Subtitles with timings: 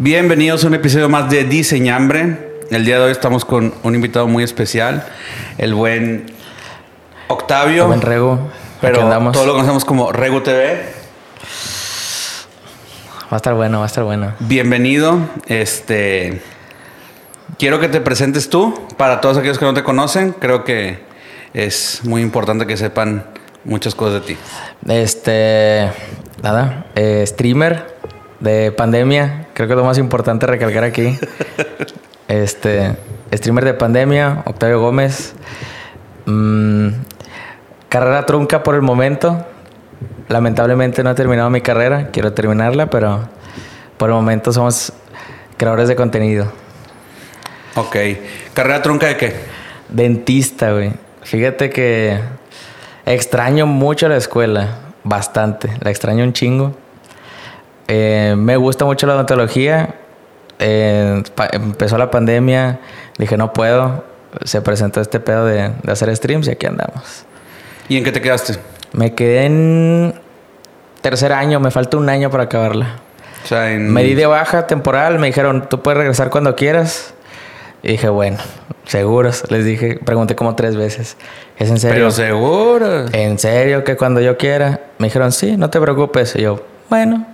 [0.00, 2.50] Bienvenidos a un episodio más de Diseñambre.
[2.68, 5.06] El día de hoy estamos con un invitado muy especial,
[5.56, 6.26] el buen
[7.28, 7.82] Octavio.
[7.82, 8.50] El buen Rego.
[8.80, 10.82] Pero todos lo conocemos como Rego TV.
[13.22, 14.32] Va a estar bueno, va a estar bueno.
[14.40, 15.16] Bienvenido.
[15.46, 16.42] Este.
[17.56, 20.32] Quiero que te presentes tú para todos aquellos que no te conocen.
[20.32, 21.04] Creo que
[21.54, 23.26] es muy importante que sepan
[23.62, 24.36] muchas cosas de ti.
[24.88, 25.88] Este.
[26.42, 26.86] Nada.
[26.96, 27.94] eh, streamer
[28.44, 29.48] de pandemia.
[29.54, 31.18] Creo que es lo más importante recalcar aquí.
[32.26, 32.96] Este.
[33.32, 35.34] Streamer de pandemia, Octavio Gómez.
[36.24, 36.88] Mm,
[37.90, 39.44] carrera trunca por el momento.
[40.28, 42.08] Lamentablemente no he terminado mi carrera.
[42.12, 43.28] Quiero terminarla, pero
[43.98, 44.92] por el momento somos
[45.58, 46.50] creadores de contenido.
[47.74, 47.96] Ok.
[48.54, 49.34] ¿Carrera trunca de qué?
[49.90, 50.92] Dentista, güey.
[51.22, 52.20] Fíjate que
[53.04, 54.78] extraño mucho la escuela.
[55.02, 55.70] Bastante.
[55.82, 56.74] La extraño un chingo.
[57.88, 59.94] Eh, me gusta mucho la odontología.
[60.58, 62.80] Eh, empezó la pandemia.
[63.18, 64.04] Dije, no puedo.
[64.44, 67.24] Se presentó este pedo de, de hacer streams y aquí andamos.
[67.88, 68.54] ¿Y en qué te quedaste?
[68.92, 70.14] Me quedé en
[71.00, 71.60] tercer año.
[71.60, 72.96] Me falta un año para acabarla.
[73.44, 73.92] O sea, en.
[73.92, 75.18] Me di de baja temporal.
[75.18, 77.14] Me dijeron, tú puedes regresar cuando quieras.
[77.82, 78.38] Y dije, bueno,
[78.86, 79.44] seguros.
[79.50, 81.18] Les dije, pregunté como tres veces.
[81.58, 81.96] ¿Es en serio?
[81.96, 83.06] Pero seguro.
[83.12, 84.80] ¿En serio que cuando yo quiera?
[84.98, 86.34] Me dijeron, sí, no te preocupes.
[86.34, 87.33] Y yo, bueno.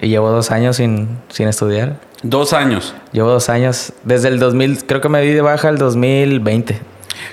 [0.00, 1.96] Y llevo dos años sin, sin estudiar.
[2.22, 2.94] Dos años.
[3.12, 3.92] Llevo dos años.
[4.04, 6.78] Desde el 2000, creo que me di de baja el 2020.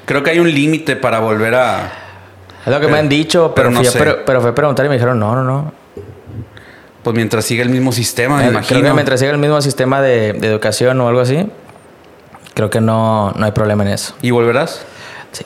[0.06, 1.92] Creo que hay un límite para volver a.
[2.66, 4.00] Es lo que Pero- me han dicho, pero pero, no fui sé.
[4.00, 5.72] pre- pero fue a preguntar y me dijeron, no, no, no.
[7.04, 8.80] Pues mientras siga el mismo sistema, me imagino.
[8.82, 11.48] Creo que mientras siga el mismo sistema de, de educación o algo así,
[12.54, 14.14] creo que no, no hay problema en eso.
[14.22, 14.82] ¿Y volverás?
[15.32, 15.46] Sí,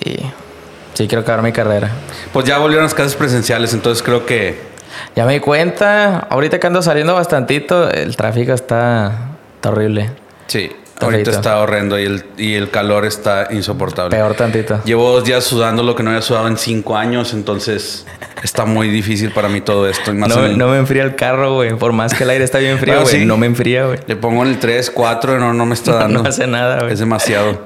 [0.96, 1.92] sí, quiero acabar mi carrera.
[2.34, 4.71] Pues ya volvieron las clases presenciales, entonces creo que.
[5.16, 9.12] Ya me di cuenta, ahorita que ando saliendo bastantito, el tráfico está,
[9.56, 10.10] está horrible.
[10.48, 10.72] Sí.
[11.06, 14.16] Ahorita está horrendo y el, y el calor está insoportable.
[14.16, 14.82] Peor tantito.
[14.84, 18.06] Llevo dos días sudando lo que no había sudado en cinco años, entonces
[18.44, 20.12] está muy difícil para mí todo esto.
[20.12, 21.74] y más No, en no me enfría el carro, güey.
[21.76, 23.20] Por más que el aire está bien frío, güey.
[23.22, 23.26] ¿sí?
[23.26, 24.00] No me enfría, güey.
[24.06, 26.22] Le pongo en el 3, 4, no, no me está dando.
[26.22, 26.94] No hace nada, güey.
[26.94, 27.60] Es demasiado.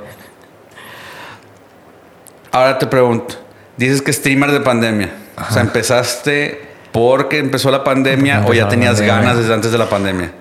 [2.52, 3.36] Ahora te pregunto,
[3.76, 5.10] dices que streamer de pandemia.
[5.50, 9.16] O sea, ¿empezaste porque empezó la pandemia Porque o ya empezó tenías pandemia.
[9.22, 10.32] ganas desde antes de la pandemia?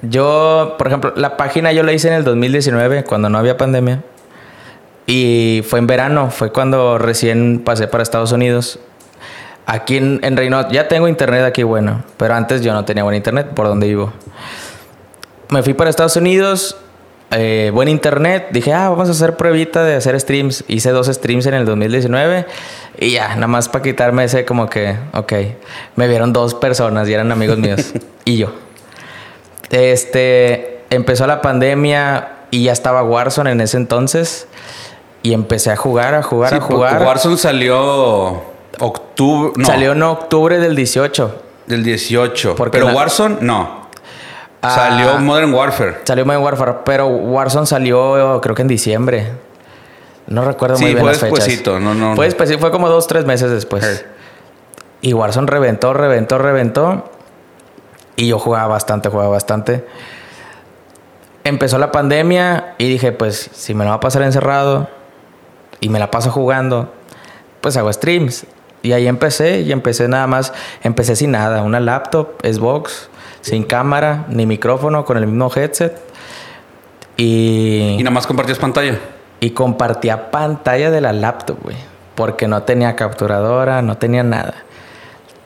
[0.00, 4.02] Yo, por ejemplo, la página yo la hice en el 2019, cuando no había pandemia.
[5.06, 8.78] Y fue en verano, fue cuando recién pasé para Estados Unidos.
[9.66, 13.14] Aquí en, en Reynosa, ya tengo internet aquí bueno, pero antes yo no tenía buen
[13.14, 14.10] internet por donde vivo.
[15.50, 16.76] Me fui para Estados Unidos,
[17.30, 20.64] eh, buen internet, dije, ah, vamos a hacer pruebita de hacer streams.
[20.68, 22.46] Hice dos streams en el 2019
[22.98, 25.32] y ya, nada más para quitarme ese como que, ok,
[25.96, 27.92] me vieron dos personas y eran amigos míos
[28.24, 28.52] y yo.
[29.70, 34.46] Este, empezó la pandemia y ya estaba Warzone en ese entonces.
[35.22, 37.02] Y empecé a jugar, a jugar, Sí, a jugar.
[37.02, 38.40] Warzone salió
[38.78, 41.42] octubre, no, Salió en octubre del 18.
[41.66, 42.54] del 18.
[42.54, 43.87] Porque Pero la- Warzone no.
[44.60, 44.74] Ah.
[44.74, 45.98] Salió Modern Warfare.
[46.04, 49.32] Salió Modern Warfare, pero Warzone salió creo que en diciembre.
[50.26, 51.80] No recuerdo Sí, muy bien las fechas.
[51.80, 54.04] no, no, Fue fue como dos, tres meses después.
[55.00, 57.10] Y Warzone reventó, reventó, reventó.
[58.16, 59.86] Y yo jugaba bastante, jugaba bastante.
[61.44, 64.88] Empezó la pandemia y dije, pues, si me la va a pasar encerrado
[65.80, 66.92] y me la paso jugando,
[67.60, 68.44] pues hago streams.
[68.82, 70.52] Y ahí empecé, y empecé nada más,
[70.82, 73.08] empecé sin nada, una laptop, Xbox,
[73.48, 75.98] sin cámara, ni micrófono, con el mismo headset.
[77.16, 78.98] Y, Y nada más compartías pantalla.
[79.40, 81.76] y compartía pantalla de la laptop, güey.
[82.14, 84.54] Porque no tenía capturadora, no tenía nada.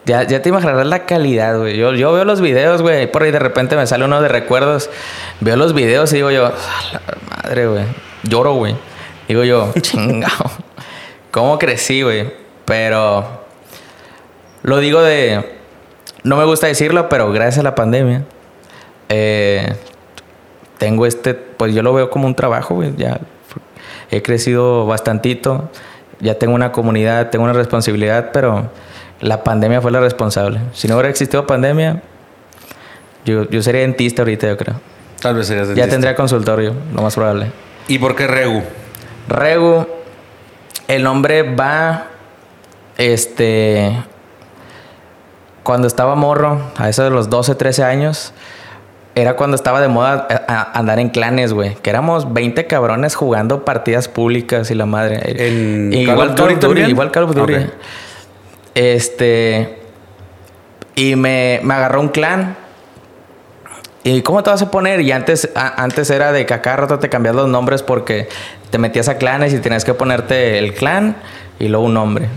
[0.05, 1.77] Ya, ya te imaginarás la calidad, güey.
[1.77, 3.09] Yo, yo veo los videos, güey.
[3.09, 4.89] Por ahí de repente me sale uno de recuerdos.
[5.39, 6.51] Veo los videos y digo yo, "Ah,
[6.91, 7.01] la
[7.43, 7.83] madre, güey.
[8.23, 8.75] Lloro, güey.
[9.27, 10.51] Digo yo, chingado.
[11.31, 12.33] ¿Cómo crecí, güey?
[12.65, 13.25] Pero
[14.63, 15.57] lo digo de.
[16.23, 18.23] No me gusta decirlo, pero gracias a la pandemia.
[19.09, 19.73] eh,
[20.77, 21.33] tengo este.
[21.33, 22.93] Pues yo lo veo como un trabajo, güey.
[22.97, 23.19] Ya
[24.11, 25.69] he crecido bastantito.
[26.19, 28.69] Ya tengo una comunidad, tengo una responsabilidad, pero
[29.19, 30.59] la pandemia fue la responsable.
[30.73, 32.01] Si no hubiera existido pandemia,
[33.25, 34.75] yo, yo sería dentista ahorita, yo creo.
[35.21, 35.91] Tal vez serías Ya dentista.
[35.91, 37.47] tendría consultorio, lo más probable.
[37.87, 38.61] ¿Y por qué Regu?
[39.27, 39.85] Regu,
[40.87, 42.07] el nombre va,
[42.97, 43.93] este,
[45.63, 48.33] cuando estaba morro, a eso de los 12, 13 años,
[49.15, 50.39] era cuando estaba de moda eh,
[50.73, 51.75] andar en clanes, güey.
[51.75, 55.21] Que éramos 20 cabrones jugando partidas públicas y la madre.
[55.47, 57.55] ¿En Call igual Call of Duty, igual Call of Duty.
[58.75, 59.79] Este.
[60.95, 62.55] Y me, me agarró un clan.
[64.05, 64.99] ¿y cómo te vas a poner?
[64.99, 68.27] Y antes, a- antes era de que a cada rato te cambias los nombres porque
[68.69, 71.15] te metías a clanes y tenías que ponerte el clan
[71.57, 72.27] y luego un nombre.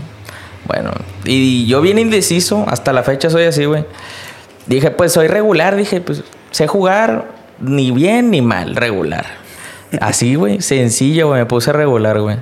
[0.67, 0.91] Bueno,
[1.23, 3.85] y yo bien indeciso, hasta la fecha soy así, güey.
[4.65, 7.25] Dije, pues soy regular, dije, pues sé jugar
[7.59, 9.25] ni bien ni mal, regular.
[10.01, 12.37] Así, güey, sencillo, güey, me puse regular, güey.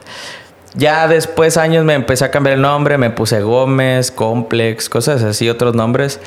[0.74, 5.50] Ya después años me empecé a cambiar el nombre, me puse Gómez, Complex, cosas así,
[5.50, 6.20] otros nombres.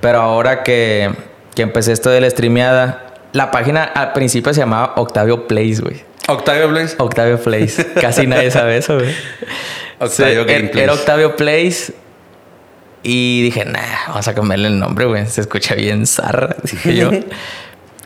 [0.00, 1.12] Pero ahora que,
[1.54, 6.02] que empecé esto de la streameada, la página al principio se llamaba Octavio Plays, güey.
[6.26, 6.96] Octavio Blaze.
[6.98, 7.86] Octavio Plays.
[8.00, 9.10] Casi nadie sabe eso, güey.
[10.04, 10.82] Octavio era- Gameplays.
[10.84, 11.92] Era Octavio Plays.
[13.02, 15.26] Y dije, nah, vamos a cambiarle el nombre, güey.
[15.26, 17.10] Se escucha bien zarra, dije yo.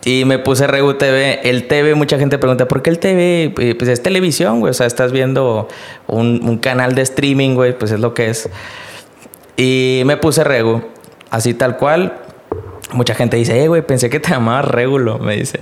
[0.05, 1.41] y me puse Regu TV.
[1.49, 3.55] El TV, mucha gente pregunta, ¿por qué el TV?
[3.59, 4.71] Eh, Pues es televisión, güey.
[4.73, 5.69] O sea, estás viendo
[6.09, 7.79] un, un canal de streaming, güey.
[7.79, 8.49] Pues es lo que es.
[9.57, 10.83] Y me puse Regu.
[11.31, 12.15] Así tal cual.
[12.93, 15.61] Mucha gente dice, eh, güey, pensé que te llamabas Regulo, me dicen.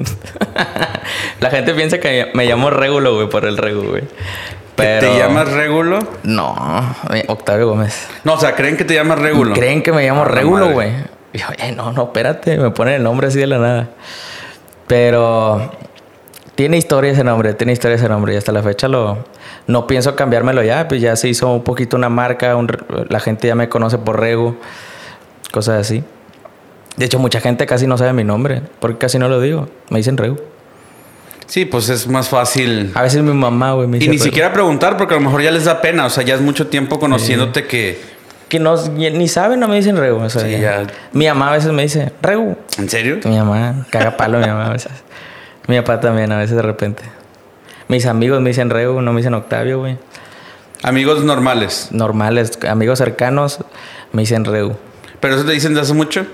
[1.40, 4.04] La gente piensa que me llamo Regulo, güey, por el Regu, güey.
[4.76, 5.08] Pero...
[5.12, 5.98] ¿Te llamas Régulo?
[6.22, 6.54] No,
[7.12, 8.08] eh, Octavio Gómez.
[8.24, 9.54] No, o sea, creen que te llamas Régulo.
[9.54, 10.90] Creen que me llamo Ah, Regulo, güey.
[11.32, 13.88] Y yo, eh, no, no, espérate, me ponen el nombre así de la nada.
[14.86, 15.70] Pero
[16.54, 18.34] tiene historia ese nombre, tiene historia ese nombre.
[18.34, 19.18] Y hasta la fecha lo.
[19.66, 22.54] No pienso cambiármelo ya, pues ya se hizo un poquito una marca.
[22.56, 22.68] un-
[23.08, 24.56] la gente ya me conoce por Regu,
[25.52, 26.04] cosas así.
[26.96, 29.68] De hecho, mucha gente casi no sabe mi nombre, porque casi no lo digo.
[29.90, 30.36] Me dicen Regu.
[31.46, 32.90] Sí, pues es más fácil.
[32.94, 34.24] A veces mi mamá, güey, me Y dice ni Regu.
[34.24, 36.06] siquiera preguntar porque a lo mejor ya les da pena.
[36.06, 38.16] O sea, ya es mucho tiempo conociéndote que...
[38.48, 40.18] Que no, ni ni saben, no me dicen Regu.
[40.20, 40.58] o sea, Sí, ya.
[40.58, 40.86] ya.
[41.12, 42.56] Mi mamá a veces me dice Regu.
[42.78, 43.18] ¿En serio?
[43.24, 44.92] Mi mamá caga palo, mi mamá a veces.
[45.68, 47.02] Mi papá también, a veces de repente.
[47.88, 49.98] Mis amigos me dicen Regu, no me dicen Octavio, güey.
[50.82, 51.88] Amigos normales.
[51.90, 53.58] Normales, amigos cercanos
[54.12, 54.76] me dicen Regu.
[55.20, 56.26] ¿Pero eso te dicen de hace mucho?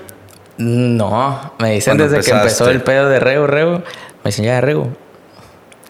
[0.57, 3.71] No, me dicen Cuando desde que empezó el pedo de Regu, Regu.
[4.23, 4.89] Me dicen ya Regu.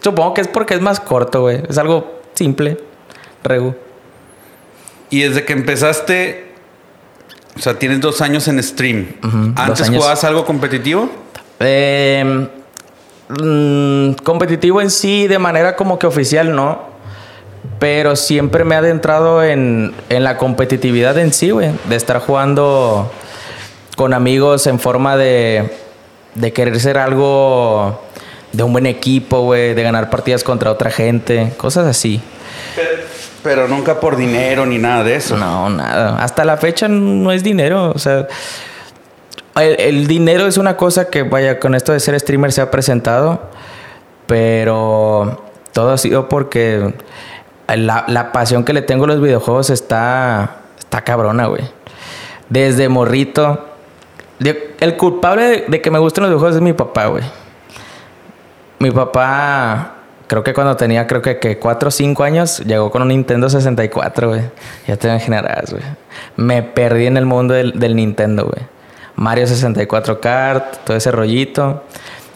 [0.03, 1.63] Supongo que es porque es más corto, güey.
[1.69, 2.77] Es algo simple.
[3.43, 3.75] Regu.
[5.09, 6.53] Y desde que empezaste...
[7.55, 9.15] O sea, tienes dos años en stream.
[9.55, 11.07] ¿Antes jugabas algo competitivo?
[11.59, 12.47] Eh,
[14.23, 16.81] competitivo en sí, de manera como que oficial, no.
[17.77, 21.71] Pero siempre me he adentrado en, en la competitividad en sí, güey.
[21.89, 23.11] De estar jugando
[23.95, 25.71] con amigos en forma de,
[26.33, 28.01] de querer ser algo
[28.53, 29.73] de un buen equipo, güey.
[29.73, 31.51] De ganar partidas contra otra gente.
[31.57, 32.21] Cosas así.
[33.43, 35.35] Pero nunca por dinero ni nada de eso.
[35.35, 36.23] No, nada.
[36.23, 37.91] Hasta la fecha no es dinero.
[37.93, 38.27] O sea,
[39.55, 42.71] el, el dinero es una cosa que, vaya, con esto de ser streamer se ha
[42.71, 43.41] presentado.
[44.27, 46.93] Pero todo ha sido porque
[47.67, 51.63] la, la pasión que le tengo a los videojuegos está, está cabrona, güey.
[52.49, 53.67] Desde morrito.
[54.79, 57.23] El culpable de, de que me gusten los videojuegos es mi papá, güey.
[58.83, 59.93] Mi papá,
[60.27, 63.49] creo que cuando tenía, creo que, que 4 o 5 años, llegó con un Nintendo
[63.49, 64.41] 64, güey.
[64.85, 65.83] Ya te imaginarás, güey.
[66.35, 68.67] Me perdí en el mundo del, del Nintendo, güey.
[69.15, 71.83] Mario 64 Kart, todo ese rollito.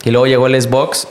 [0.05, 1.09] Y luego llegó el Xbox.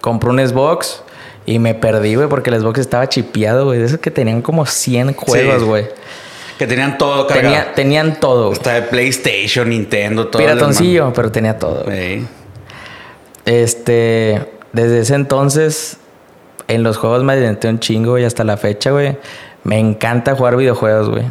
[0.00, 1.02] Compré un Xbox
[1.44, 3.80] y me perdí, güey, porque el Xbox estaba chipeado, güey.
[3.80, 5.66] De esos que tenían como 100 juegos, Sí.
[5.66, 5.88] güey.
[6.58, 7.54] Que tenían todo cargado.
[7.54, 8.52] Tenía, tenían todo.
[8.52, 10.40] Hasta de PlayStation, Nintendo, todo.
[10.40, 11.84] Piratoncillo, pero tenía todo.
[11.90, 12.26] Sí.
[13.44, 15.98] Este, desde ese entonces,
[16.68, 19.16] en los juegos me adentré un chingo y hasta la fecha, güey.
[19.64, 21.24] Me encanta jugar videojuegos, güey.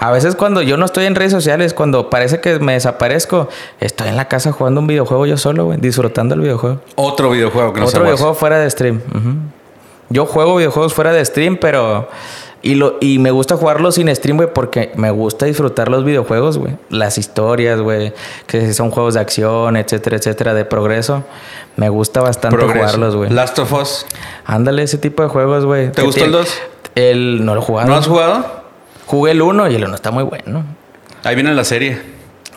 [0.00, 3.48] A veces cuando yo no estoy en redes sociales, cuando parece que me desaparezco,
[3.80, 6.80] estoy en la casa jugando un videojuego yo solo, güey, disfrutando el videojuego.
[6.94, 9.00] Otro videojuego que no Otro videojuego fuera de stream.
[10.08, 12.08] Yo juego videojuegos fuera de stream, pero...
[12.60, 16.58] Y, lo, y me gusta jugarlos sin stream, güey, porque me gusta disfrutar los videojuegos,
[16.58, 16.76] güey.
[16.90, 18.12] Las historias, güey.
[18.46, 21.22] Que son juegos de acción, etcétera, etcétera, de progreso.
[21.76, 22.80] Me gusta bastante Progreso.
[22.84, 23.30] jugarlos, güey.
[23.30, 24.06] Last of Us.
[24.44, 25.86] Ándale, ese tipo de juegos, güey.
[25.92, 26.58] ¿Te Que gustó el tiene- dos?
[26.96, 27.44] El...
[27.44, 27.88] No lo he jugado.
[27.88, 28.62] ¿No has jugado?
[29.06, 30.64] Jugué el 1 y el 1 está muy bueno.
[31.22, 32.00] Ahí viene la serie.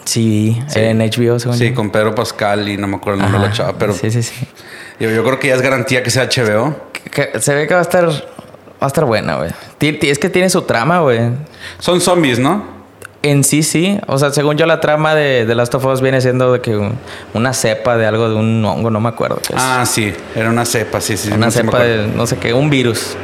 [0.04, 0.80] Sí, Sí.
[0.80, 1.76] en HBO, según Sí, yo.
[1.76, 4.24] con Pedro Pascal y no me acuerdo el nombre de la chava, pero Sí, sí,
[4.24, 4.48] sí.
[5.00, 6.76] digo, yo creo que ya es garantía que sea HBO.
[7.12, 8.10] Que- se ve que va a estar...
[8.82, 9.52] Va a estar buena, güey.
[10.02, 11.20] Es que tiene su trama, güey.
[11.80, 12.82] Son zombies, ¿no?
[13.24, 14.00] En sí, sí.
[14.08, 16.76] O sea, según yo, la trama de, de Last of Us viene siendo de que
[16.76, 16.98] un-
[17.36, 19.36] una cepa de algo, de un hongo, no me acuerdo.
[19.48, 19.62] qué es.
[19.62, 21.32] Ah, sí, era una cepa, sí, sí.
[21.32, 23.16] una cepa de no sé qué, un virus.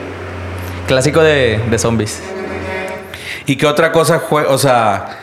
[0.87, 2.21] Clásico de, de zombies.
[3.47, 4.49] ¿Y qué otra cosa juega?
[4.51, 5.17] O sea,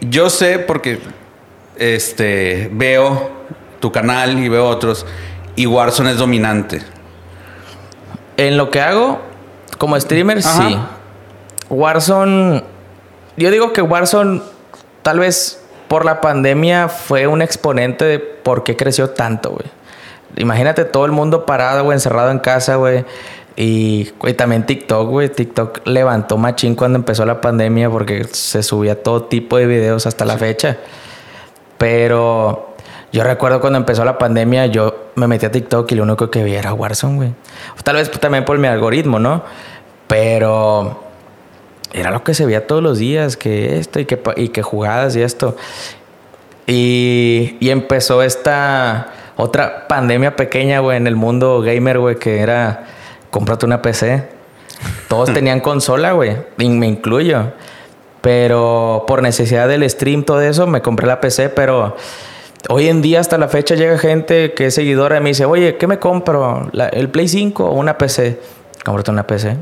[0.00, 1.00] yo sé porque
[1.76, 3.30] este veo
[3.80, 5.04] tu canal y veo otros
[5.56, 6.80] y Warzone es dominante.
[8.40, 9.20] En lo que hago,
[9.76, 10.68] como streamer, Ajá.
[10.68, 10.78] sí.
[11.68, 12.64] Warzone.
[13.36, 14.40] Yo digo que Warzone
[15.02, 19.66] tal vez por la pandemia fue un exponente de por qué creció tanto, güey.
[20.36, 23.04] Imagínate todo el mundo parado, güey, encerrado en casa, güey.
[23.56, 25.28] Y, güey, también TikTok, güey.
[25.28, 30.24] TikTok levantó machín cuando empezó la pandemia porque se subía todo tipo de videos hasta
[30.24, 30.78] la fecha.
[31.76, 32.69] Pero
[33.12, 36.44] yo recuerdo cuando empezó la pandemia, yo me metí a TikTok y lo único que
[36.44, 37.34] vi era Warzone, güey.
[37.82, 39.42] Tal vez también por mi algoritmo, ¿no?
[40.06, 41.02] Pero
[41.92, 45.16] era lo que se veía todos los días, que esto y que, y que jugadas
[45.16, 45.56] y esto.
[46.66, 52.84] Y, y empezó esta otra pandemia pequeña, güey, en el mundo gamer, güey, que era
[53.30, 54.28] cómprate una PC.
[55.08, 57.52] Todos tenían consola, güey, y me incluyo.
[58.20, 61.96] Pero por necesidad del stream, todo eso, me compré la PC, pero
[62.68, 65.76] hoy en día hasta la fecha llega gente que es seguidora y me dice, oye,
[65.76, 66.70] ¿qué me compro?
[66.92, 68.40] ¿El Play 5 o una PC?
[68.84, 69.56] Cómprate una PC.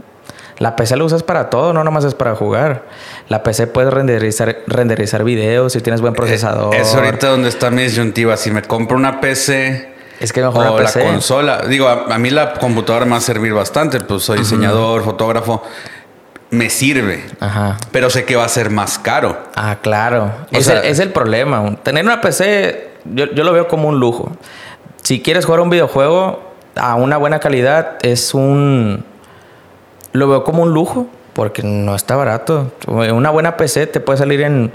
[0.58, 2.84] La PC la usas para todo, no nomás es para jugar.
[3.28, 6.74] La PC puedes renderizar, renderizar videos si tienes buen procesador.
[6.74, 8.36] Es ahorita donde está mi disyuntiva.
[8.36, 11.62] Si me compro una PC es que mejor o la consola.
[11.68, 14.00] Digo, a, mí la computadora me va a servir bastante.
[14.00, 15.62] Pues soy diseñador, fotógrafo.
[16.50, 17.24] Me sirve.
[17.40, 17.76] Ajá.
[17.92, 19.38] Pero sé que va a ser más caro.
[19.54, 20.32] Ah, claro.
[20.50, 21.76] Es, el, es, el, problema.
[21.82, 24.32] Tener una PC, yo, yo lo veo como un lujo.
[25.02, 26.42] Si quieres jugar un videojuego
[26.74, 29.04] a una buena calidad, es un
[30.12, 32.72] lo veo como un lujo porque no está barato.
[32.86, 34.72] Una buena PC te puede salir en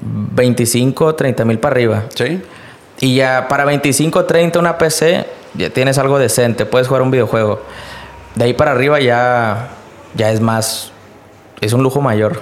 [0.00, 2.04] 25, 30 mil para arriba.
[2.14, 2.42] Sí.
[3.00, 7.60] Y ya para 25, 30 una PC ya tienes algo decente, puedes jugar un videojuego.
[8.34, 9.68] De ahí para arriba ya,
[10.14, 10.92] ya es más,
[11.60, 12.40] es un lujo mayor.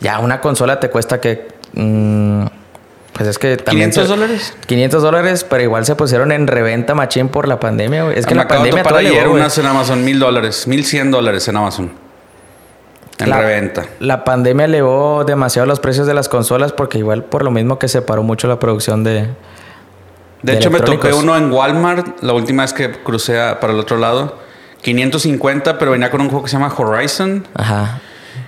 [0.00, 1.48] Ya una consola te cuesta que...
[1.74, 2.46] Mm,
[3.12, 3.90] pues es que también.
[3.90, 4.54] ¿500 dólares?
[4.66, 8.18] 500 dólares, pero igual se pusieron en reventa machín por la pandemia, güey.
[8.18, 11.56] Es que la pandemia para ayer unas en Amazon, mil dólares, mil cien dólares en
[11.56, 11.92] Amazon.
[13.18, 13.84] En reventa.
[14.00, 17.86] La pandemia elevó demasiado los precios de las consolas porque igual por lo mismo que
[17.86, 19.28] se paró mucho la producción de.
[20.42, 23.98] De, hecho, me topé uno en Walmart la última vez que crucé para el otro
[23.98, 24.38] lado.
[24.80, 27.46] 550, pero venía con un juego que se llama Horizon.
[27.54, 28.00] Ajá.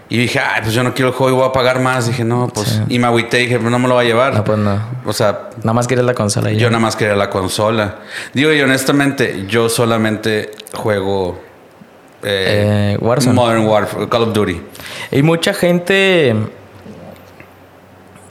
[0.09, 2.07] Y dije, ay, pues yo no quiero el juego y voy a pagar más.
[2.07, 2.83] Dije, no, pues.
[2.89, 4.35] Y me agüité y dije, no me lo va a llevar.
[4.35, 4.79] No, pues no.
[5.07, 5.51] O sea.
[5.59, 6.53] Nada más quieres la consola.
[6.53, 8.01] Yo nada más quería la consola.
[8.35, 11.41] Digo, y honestamente, yo solamente juego.
[12.23, 13.35] Eh, eh, Warzone.
[13.35, 14.61] Modern Warfare, Call of Duty.
[15.11, 16.35] Y mucha gente.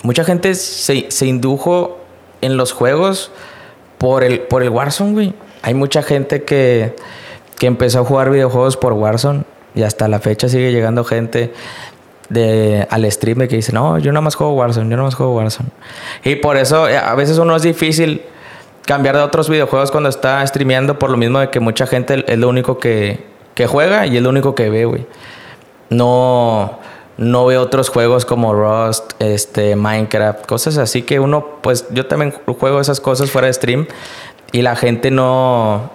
[0.04, 2.00] Mucha gente se, se indujo
[2.42, 3.32] en los juegos
[3.98, 5.34] por el, por el Warzone, güey.
[5.64, 6.96] Hay mucha gente que,
[7.58, 11.54] que empezó a jugar videojuegos por Warzone y hasta la fecha sigue llegando gente
[12.30, 15.36] de, al stream que dice, no, yo nada más juego Warzone, yo nada más juego
[15.36, 15.70] Warzone.
[16.24, 18.22] Y por eso eh, a veces uno es difícil
[18.86, 22.38] cambiar de otros videojuegos cuando está streameando por lo mismo de que mucha gente es
[22.38, 23.26] lo único que,
[23.56, 25.06] que juega y es lo único que ve, güey.
[25.90, 26.80] No,
[27.18, 32.34] no ve otros juegos como Rust, este, Minecraft, cosas así que uno, pues yo también
[32.60, 33.88] juego esas cosas fuera de stream
[34.52, 35.92] y la gente no,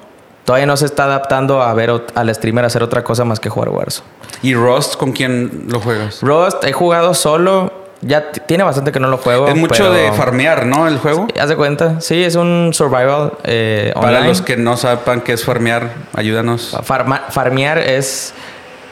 [0.48, 3.68] todavía no se está adaptando a ver al streamer hacer otra cosa más que jugar
[3.68, 4.08] Warzone.
[4.40, 6.22] ¿Y Rust con quién lo juegas?
[6.22, 7.70] Rust he jugado solo.
[8.00, 9.46] Ya tiene bastante que no lo juego.
[9.46, 10.88] Es mucho de farmear, ¿no?
[10.88, 11.28] El juego.
[11.38, 12.00] haz de cuenta.
[12.00, 16.74] Sí, es un survival eh, Para los que no sepan qué es farmear, ayúdanos.
[16.82, 18.32] farmear es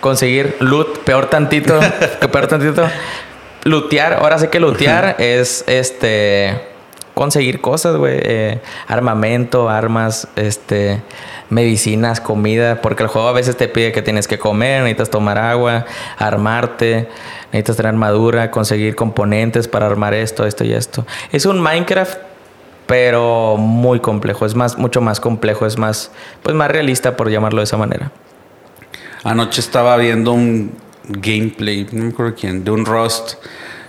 [0.02, 1.80] conseguir loot, peor tantito,
[2.20, 2.86] que peor tantito.
[3.64, 6.75] Lootear, ahora sé que lootear es este
[7.16, 8.18] conseguir cosas, güey.
[8.22, 11.00] Eh, armamento, armas, este,
[11.48, 12.82] medicinas, comida.
[12.82, 15.86] Porque el juego a veces te pide que tienes que comer, necesitas tomar agua,
[16.18, 17.08] armarte,
[17.52, 21.06] necesitas tener armadura, conseguir componentes para armar esto, esto y esto.
[21.32, 22.18] Es un Minecraft,
[22.86, 24.44] pero muy complejo.
[24.44, 26.10] Es más, mucho más complejo, es más,
[26.42, 28.12] pues más realista, por llamarlo de esa manera.
[29.24, 30.70] Anoche estaba viendo un
[31.08, 33.36] gameplay, no me acuerdo quién, de un Rust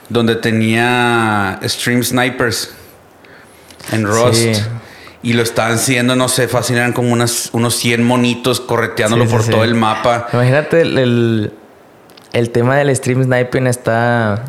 [0.07, 2.74] donde tenía stream snipers
[3.91, 4.62] en Rust.
[5.24, 9.44] Y lo estaban haciendo, no sé, fácil, eran como unas, unos 100 monitos correteándolo por
[9.46, 10.27] todo el mapa.
[10.32, 11.51] Imagínate, el,
[12.34, 14.46] el, tema del stream sniping está.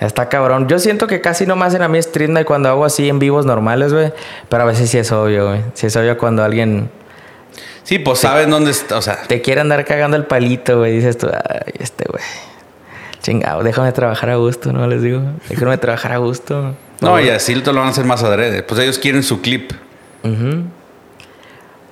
[0.00, 0.68] Está cabrón.
[0.68, 3.18] Yo siento que casi no me hacen a mí stream y cuando hago así en
[3.18, 4.12] vivos normales, güey.
[4.48, 5.60] Pero a veces sí es obvio, güey.
[5.74, 6.90] Sí es obvio cuando alguien.
[7.82, 8.98] Sí, pues sabes dónde está.
[8.98, 9.22] O sea.
[9.22, 10.92] Te quiere andar cagando el palito, güey.
[10.92, 12.22] Dices tú, ay, este, güey.
[13.22, 14.86] Chingado, déjame trabajar a gusto, ¿no?
[14.86, 15.22] Les digo.
[15.48, 16.76] Déjame trabajar a gusto.
[17.00, 18.62] No, y así lo van a hacer más adrede.
[18.62, 19.72] Pues ellos quieren su clip.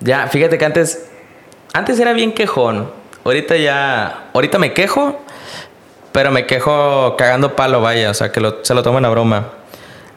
[0.01, 1.09] Ya, fíjate que antes.
[1.73, 2.91] Antes era bien quejón.
[3.25, 4.29] Ahorita ya.
[4.33, 5.21] Ahorita me quejo.
[6.13, 8.11] Pero me quejo cagando palo, vaya.
[8.11, 9.51] O sea, que se lo tomen a broma.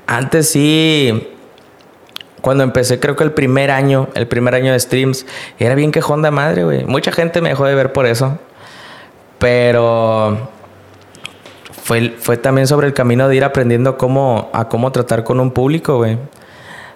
[0.07, 1.29] Antes sí.
[2.41, 5.25] Cuando empecé, creo que el primer año, el primer año de streams,
[5.59, 6.85] era bien quejón de madre, güey.
[6.85, 8.39] Mucha gente me dejó de ver por eso.
[9.39, 10.49] Pero
[11.89, 15.49] fue, fue también sobre el camino de ir aprendiendo cómo, a cómo tratar con un
[15.49, 16.19] público, güey.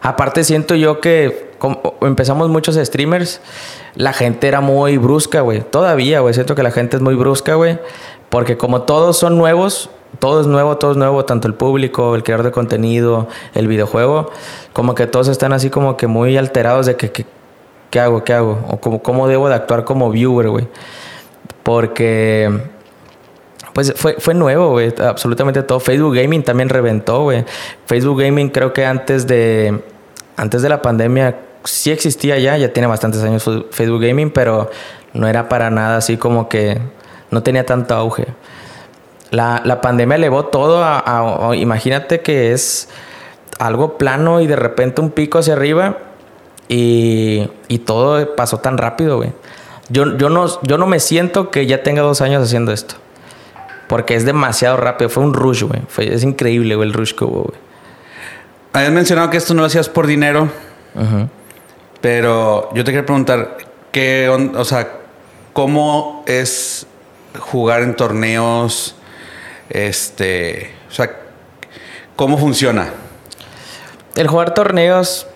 [0.04, 1.50] Aparte siento yo que
[2.02, 3.42] empezamos muchos streamers,
[3.96, 5.62] la gente era muy brusca, güey.
[5.62, 6.36] Todavía, güey.
[6.36, 7.80] Siento que la gente es muy brusca, güey.
[8.30, 12.22] Porque como todos son nuevos, todo es nuevo, todo es nuevo, tanto el público, el
[12.22, 14.30] creador de contenido, el videojuego,
[14.74, 17.26] como que todos están así como que muy alterados de que,
[17.90, 18.24] ¿qué hago?
[18.24, 18.64] ¿Qué hago?
[18.70, 20.68] O como, cómo debo de actuar como viewer, güey.
[21.64, 22.73] Porque,
[23.74, 25.80] pues fue, fue nuevo, güey, absolutamente todo.
[25.80, 27.44] Facebook Gaming también reventó, güey.
[27.86, 29.82] Facebook Gaming creo que antes de,
[30.38, 34.70] antes de la pandemia sí existía ya, ya tiene bastantes años Facebook Gaming, pero
[35.14, 36.80] no era para nada así como que
[37.32, 38.28] no tenía tanto auge.
[39.32, 42.90] La, la pandemia elevó todo a, imagínate que es
[43.58, 45.98] algo plano y de repente un pico hacia arriba
[46.70, 49.32] y, y todo pasó tan rápido, güey.
[49.90, 52.96] Yo, yo, no, yo no me siento que ya tenga dos años haciendo esto.
[53.94, 55.08] Porque es demasiado rápido.
[55.08, 55.84] Fue un rush, güey.
[56.12, 57.60] es increíble, güey, el rush que hubo, güey.
[58.74, 60.50] Habías mencionado que esto no lo hacías por dinero.
[62.02, 63.56] Pero yo te quería preguntar,
[63.92, 64.94] ¿qué, o sea,
[65.54, 66.88] cómo es
[67.38, 68.96] jugar en torneos?
[69.70, 71.16] Este, o sea,
[72.16, 72.90] ¿cómo funciona?
[74.16, 75.28] El jugar torneos,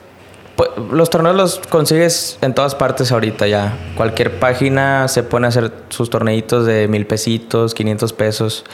[0.91, 3.77] los torneos los consigues en todas partes ahorita ya.
[3.95, 8.65] Cualquier página se pone a hacer sus torneitos de mil pesitos, 500 pesos.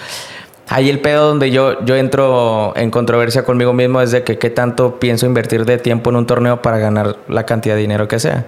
[0.69, 4.49] Ahí el pedo donde yo, yo entro en controversia conmigo mismo es de que qué
[4.49, 8.19] tanto pienso invertir de tiempo en un torneo para ganar la cantidad de dinero que
[8.19, 8.45] sea.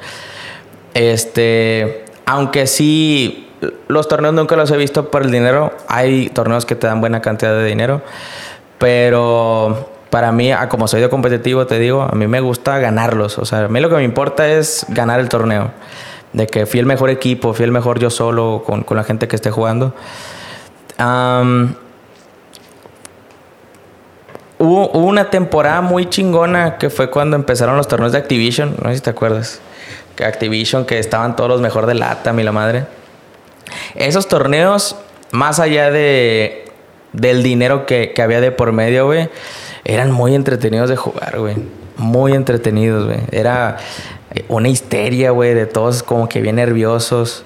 [0.94, 3.50] Este, aunque sí,
[3.90, 5.74] los torneos nunca los he visto por el dinero.
[5.90, 8.02] Hay torneos que te dan buena cantidad de dinero.
[8.78, 13.38] Pero para mí, como soy de competitivo, te digo, a mí me gusta ganarlos.
[13.38, 15.72] O sea, a mí lo que me importa es ganar el torneo.
[16.32, 19.28] De que fui el mejor equipo, fui el mejor yo solo con, con la gente
[19.28, 19.94] que esté jugando.
[24.58, 28.78] Hubo, una temporada muy chingona que fue cuando empezaron los torneos de Activision.
[28.82, 29.60] No sé si te acuerdas.
[30.16, 32.86] Que Activision, que estaban todos los mejor de lata, mi la madre.
[33.96, 34.96] Esos torneos,
[35.32, 36.72] más allá de,
[37.12, 39.30] del dinero que, que había de por medio, güey,
[39.86, 41.56] eran muy entretenidos de jugar, güey.
[41.98, 43.20] Muy entretenidos, güey.
[43.32, 43.78] Era
[44.50, 47.46] una histeria, güey, de todos como que bien nerviosos.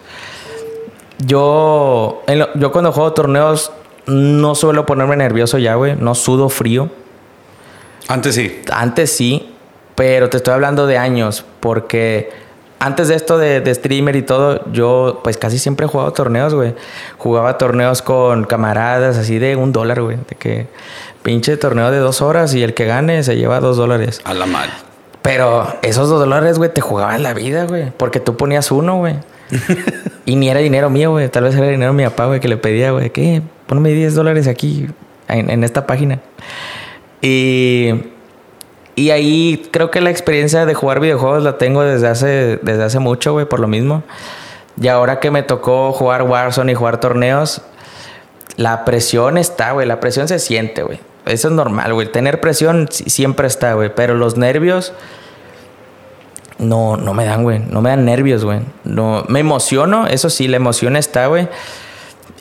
[1.19, 2.23] Yo,
[2.55, 3.71] yo cuando juego torneos
[4.07, 5.95] no suelo ponerme nervioso ya, güey.
[5.95, 6.89] No sudo frío.
[8.07, 8.61] Antes sí.
[8.71, 9.53] Antes sí,
[9.95, 12.31] pero te estoy hablando de años, porque
[12.79, 16.73] antes de esto de, streamer y todo, yo pues casi siempre he jugado torneos, güey.
[17.17, 20.17] Jugaba torneos con camaradas así de un dólar, güey.
[20.27, 20.67] De que
[21.29, 24.19] pinche torneo de dos horas y el que gane se lleva dos dólares.
[24.23, 24.67] A la mal.
[25.21, 27.91] Pero esos dos dólares, güey, te jugaban la vida, güey.
[27.95, 29.13] Porque tú ponías uno, güey.
[30.25, 31.29] y ni era dinero mío, güey.
[31.29, 34.15] Tal vez era dinero de mi papá, güey, que le pedía, güey, que ponme 10
[34.15, 34.87] dólares aquí
[35.27, 36.19] en, esta página.
[37.21, 37.91] Y,
[38.95, 42.97] y ahí creo que la experiencia de jugar videojuegos la tengo desde hace, desde hace
[42.97, 44.01] mucho, güey, por lo mismo.
[44.81, 47.61] Y ahora que me tocó jugar Warzone y jugar torneos,
[48.55, 49.85] la presión está, güey.
[49.85, 50.99] La presión se siente, güey.
[51.29, 52.11] Eso es normal, güey.
[52.11, 53.93] Tener presión siempre está, güey.
[53.93, 54.93] Pero los nervios
[56.59, 57.59] no, no me dan, güey.
[57.59, 58.59] No me dan nervios, güey.
[58.83, 61.47] No, me emociono, eso sí, la emoción está, güey.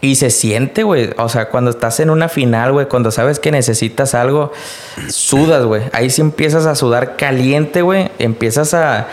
[0.01, 1.11] Y se siente, güey.
[1.17, 4.53] O sea, cuando estás en una final, güey, cuando sabes que necesitas algo,
[5.09, 5.83] sudas, güey.
[5.93, 8.11] Ahí sí empiezas a sudar caliente, güey.
[8.19, 9.09] Empiezas a,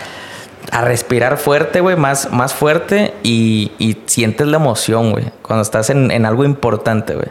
[0.70, 5.26] a respirar fuerte, güey, más, más fuerte y, y, sientes la emoción, güey.
[5.42, 7.28] Cuando estás en, en algo importante, güey.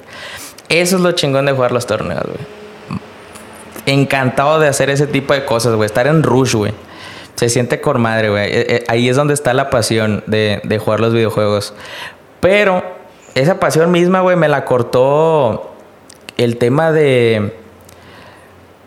[0.69, 2.99] Eso es lo chingón de jugar los torneos, güey.
[3.86, 5.86] Encantado de hacer ese tipo de cosas, güey.
[5.86, 6.73] Estar en rush, güey.
[7.36, 8.45] Se siente con madre, güey.
[8.45, 11.73] Eh, eh, ahí es donde está la pasión de, de jugar los videojuegos.
[12.39, 12.84] Pero
[13.36, 15.73] esa pasión misma, güey, me la cortó
[16.38, 17.54] el tema de.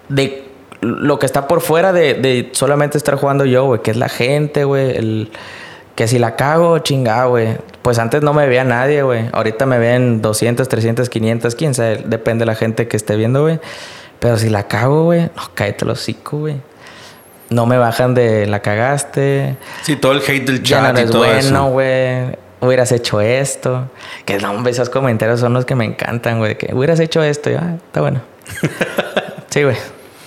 [0.09, 0.45] de
[0.81, 4.65] lo que está por fuera de, solamente estar jugando yo, güey, que es la gente,
[4.65, 5.29] güey.
[5.99, 7.57] Que si la cago, chingado, güey.
[7.83, 9.29] Pues antes no me veía nadie, güey.
[9.33, 12.05] Ahorita me ven 200, 300, 500, quién sabe.
[12.07, 13.59] Depende de la gente que esté viendo, güey.
[14.21, 16.61] Pero si la cago, güey, no, cállate los hocico, güey.
[17.51, 19.57] No me bajan de la cagaste.
[19.83, 23.91] Sí, todo el hate del chat y todo bueno, güey hubieras hecho esto.
[24.25, 26.57] Que no, esos comentarios son los que me encantan, güey.
[26.57, 27.51] Que hubieras hecho esto.
[27.51, 28.21] Y, ah, está bueno.
[29.51, 29.77] sí, güey.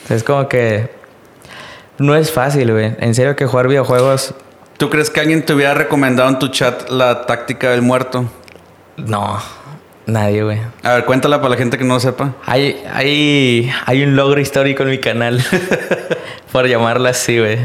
[0.10, 0.90] Es como que
[1.98, 2.94] no es fácil, güey.
[3.00, 4.36] En serio que jugar videojuegos.
[4.82, 8.26] ¿Tú crees que alguien te hubiera recomendado en tu chat la táctica del muerto?
[8.98, 9.40] No,
[10.08, 10.60] nadie, güey.
[10.82, 12.34] A ver, cuéntala para la gente que no lo sepa.
[12.48, 15.40] Hay, hay, hay un logro histórico en mi canal,
[16.52, 17.60] por llamarla así, güey.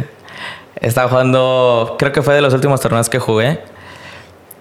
[0.79, 3.61] Estaba jugando, creo que fue de los últimos torneos que jugué.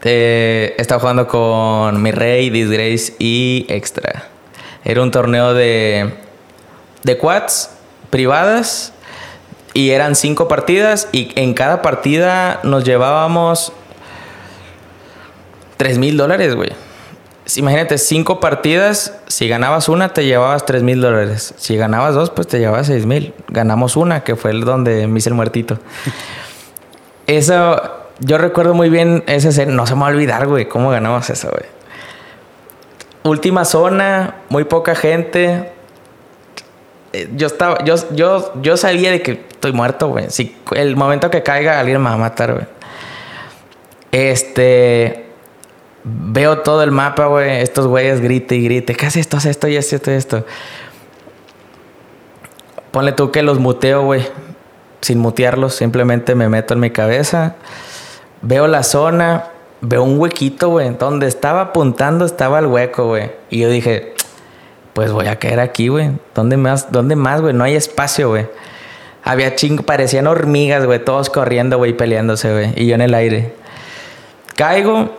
[0.04, 4.30] Eh, estaba jugando con Mi Rey, Disgrace y Extra.
[4.86, 6.10] Era un torneo de,
[7.04, 7.72] de quads
[8.12, 8.94] privadas
[9.76, 13.74] y eran cinco partidas y en cada partida nos llevábamos
[15.76, 16.72] tres mil dólares, güey.
[17.58, 21.54] Imagínate, cinco partidas, si ganabas una te llevabas tres mil dólares.
[21.58, 23.34] Si ganabas dos, pues te llevabas seis mil.
[23.50, 25.78] Ganamos una, que fue el donde me hice el muertito.
[27.28, 27.76] Eso,
[28.20, 29.74] yo recuerdo muy bien ese escena.
[29.74, 31.66] No se me va a olvidar, güey, cómo ganamos eso, güey.
[33.24, 35.75] Última zona, muy poca gente.
[37.16, 40.26] Eh, Yo estaba, yo, yo, yo sabía de que estoy muerto, güey.
[40.30, 42.66] Si el momento que caiga, alguien me va a matar, güey.
[44.12, 45.26] Este.
[46.04, 47.62] Veo todo el mapa, güey.
[47.62, 48.96] Estos güeyes grite y grite.
[48.96, 49.38] ¿Qué haces esto?
[49.38, 50.46] Haz esto y esto y esto.
[52.92, 54.28] Ponle tú que los muteo, güey.
[55.02, 57.56] Sin mutearlos, simplemente me meto en mi cabeza.
[58.42, 59.46] Veo la zona.
[59.82, 60.96] Veo un huequito, güey.
[60.98, 63.32] Donde estaba apuntando estaba el hueco, güey.
[63.50, 64.14] Y yo dije,
[64.96, 66.12] pues voy a caer aquí, güey.
[66.34, 67.54] ¿Dónde más, dónde más, güey?
[67.54, 68.48] No hay espacio, güey.
[69.26, 71.04] Había ching, parecían hormigas, güey.
[71.04, 72.74] Todos corriendo, güey, peleándose, güey.
[72.78, 73.54] Y yo en el aire.
[74.56, 75.18] Caigo.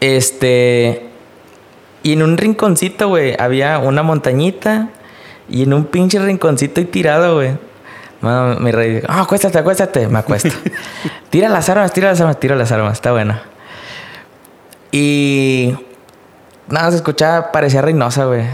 [0.00, 1.06] Este.
[2.02, 4.88] Y en un rinconcito, güey, había una montañita.
[5.48, 7.52] Y en un pinche rinconcito y tirado, güey.
[8.20, 10.08] Mano, mi rey, ah, acuéstate, acuéstate.
[10.08, 10.50] Me acuesto.
[11.30, 12.94] tira las armas, tira las armas, tira las armas.
[12.94, 13.38] Está bueno.
[14.90, 15.76] Y.
[16.68, 18.44] Nada, se escuchaba, parecía Reynosa, güey.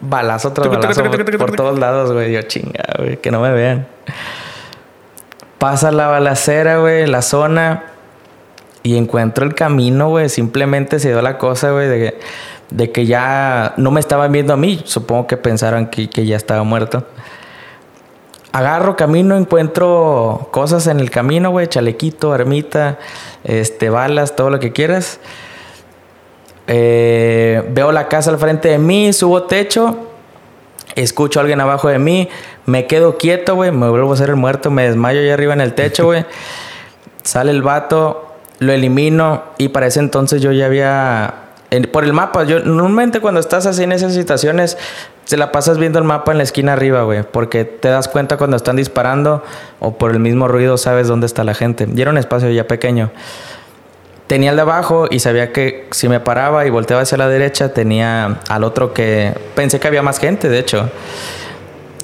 [0.00, 1.02] Balazo tras balazo
[1.38, 2.32] por, todos lados, güey.
[2.32, 3.86] Yo chinga, güey, que no me vean.
[5.58, 7.84] Pasa la balacera, güey, la zona.
[8.82, 10.28] Y encuentro el camino, güey.
[10.28, 12.20] Simplemente se dio la cosa, güey, de que,
[12.68, 14.82] de que ya no me estaban viendo a mí.
[14.84, 17.06] Supongo que pensaron que, que ya estaba muerto.
[18.52, 21.66] Agarro camino, encuentro cosas en el camino, güey.
[21.66, 22.98] Chalequito, armita,
[23.42, 25.18] este, balas, todo lo que quieras.
[26.66, 29.96] Eh, veo la casa al frente de mí, subo techo,
[30.94, 32.28] escucho a alguien abajo de mí,
[32.66, 35.60] me quedo quieto, güey, me vuelvo a hacer el muerto, me desmayo allá arriba en
[35.60, 36.24] el techo, güey.
[37.22, 41.34] Sale el vato, lo elimino y para ese entonces yo ya había...
[41.92, 44.78] por el mapa, yo normalmente cuando estás así en esas situaciones,
[45.24, 48.36] se la pasas viendo el mapa en la esquina arriba, güey, porque te das cuenta
[48.36, 49.42] cuando están disparando
[49.80, 51.88] o por el mismo ruido sabes dónde está la gente.
[51.94, 53.10] Y era un espacio ya pequeño
[54.26, 57.72] tenía el de abajo y sabía que si me paraba y volteaba hacia la derecha
[57.74, 60.90] tenía al otro que pensé que había más gente, de hecho.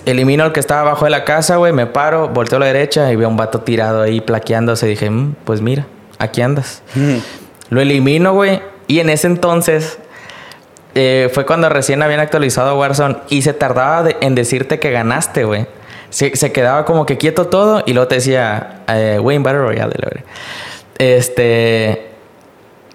[0.06, 3.12] Elimino al que estaba abajo de la casa, güey, me paro, volteo a la derecha
[3.12, 4.86] y veo un vato tirado ahí plaqueándose.
[4.86, 5.86] Dije, "Mm, pues mira,
[6.18, 6.82] aquí andas.
[7.68, 9.98] Lo elimino, güey, y en ese entonces
[10.96, 15.44] eh, fue cuando recién habían actualizado Warzone y se tardaba de- en decirte que ganaste,
[15.44, 15.66] güey.
[16.08, 19.94] Se, se quedaba como que quieto todo y luego te decía, eh, Wayne Battle Royale,
[20.02, 20.24] verdad.
[20.98, 22.09] Este.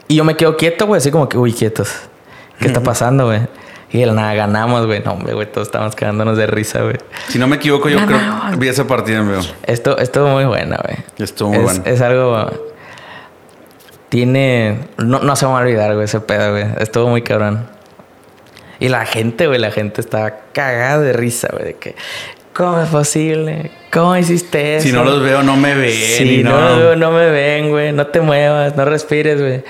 [0.08, 1.92] Y yo me quedo quieto, güey, así como que, uy, quietos.
[2.60, 3.42] ¿Qué está pasando, güey?
[3.92, 5.02] Y de la nada ganamos, güey.
[5.04, 6.98] No, hombre, güey, todos estábamos quedándonos de risa, güey.
[7.28, 8.52] Si no me equivoco, yo No, creo no.
[8.52, 9.42] que vi esa partida, veo.
[9.64, 10.98] Esto estuvo muy buena, güey.
[11.18, 11.84] Estuvo muy es, bueno.
[11.86, 12.50] es algo.
[14.10, 14.80] Tiene.
[14.98, 16.66] No, no se me va a olvidar, güey, ese pedo, güey.
[16.80, 17.68] Estuvo muy cabrón.
[18.80, 21.96] Y la gente, güey, la gente estaba cagada de risa, güey, de que.
[22.54, 23.72] ¿Cómo es posible?
[23.92, 24.88] ¿Cómo hiciste eso?
[24.88, 25.92] Si no los veo, no me ven.
[25.92, 27.92] Si y no, los veo, no me ven, güey.
[27.92, 29.64] No te muevas, no respires, güey.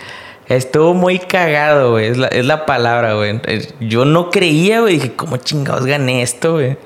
[0.47, 2.07] Estuvo muy cagado, güey.
[2.07, 3.41] Es la, es la palabra, güey.
[3.79, 4.95] Yo no creía, güey.
[4.95, 6.77] Dije, ¿cómo chingados gané esto, güey?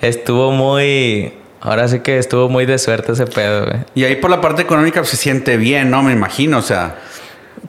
[0.00, 1.34] Estuvo muy...
[1.60, 3.78] Ahora sí que estuvo muy de suerte ese pedo, güey.
[3.94, 6.02] Y ahí por la parte económica pues, se siente bien, ¿no?
[6.02, 6.96] Me imagino, o sea.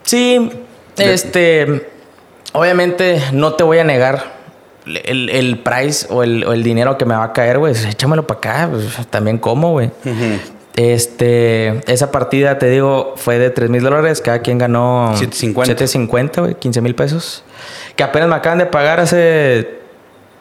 [0.03, 0.49] Sí,
[0.97, 1.89] este...
[2.53, 4.35] Obviamente no te voy a negar
[4.85, 7.73] el, el price o el, o el dinero que me va a caer, güey.
[7.73, 8.69] Échamelo para acá.
[8.71, 9.91] pues, también como, güey.
[10.75, 14.21] Este, esa partida, te digo, fue de 3 mil dólares.
[14.21, 15.67] Cada quien ganó 750.
[15.71, 17.43] 750, güey, 15 mil pesos.
[17.95, 19.79] Que apenas me acaban de pagar hace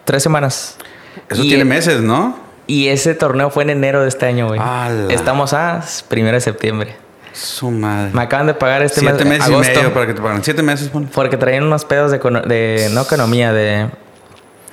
[0.05, 0.77] tres semanas.
[1.29, 2.37] Eso Y- tiene meses, ¿no?
[2.67, 4.61] Y ese torneo fue en enero de este año, güey.
[5.11, 6.97] Estamos a primero de septiembre.
[7.33, 8.11] Su madre.
[8.15, 10.43] Me acaban de pagar este Siete mes, meses agosto, y medio para que te paguen.
[10.43, 11.07] Siete meses, pon.
[11.13, 13.89] Porque traían unos pedos de, de no economía, de,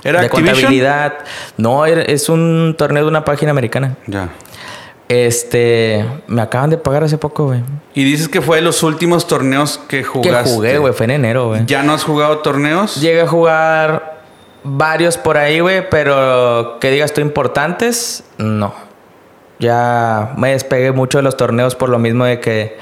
[0.03, 0.55] ¿Era de Activision?
[0.55, 1.13] contabilidad.
[1.57, 3.97] No, es un torneo de una página americana.
[4.07, 4.29] Ya.
[5.11, 7.59] Este, me acaban de pagar hace poco, güey.
[7.93, 10.49] Y dices que fue de los últimos torneos que Que jugaste.
[10.49, 11.65] jugué, güey, fue en enero, güey.
[11.65, 13.01] ¿Ya no has jugado torneos?
[13.01, 14.21] Llegué a jugar
[14.63, 18.73] varios por ahí, güey, pero que digas tú importantes, no.
[19.59, 22.77] Ya me despegué mucho de los torneos por lo mismo de que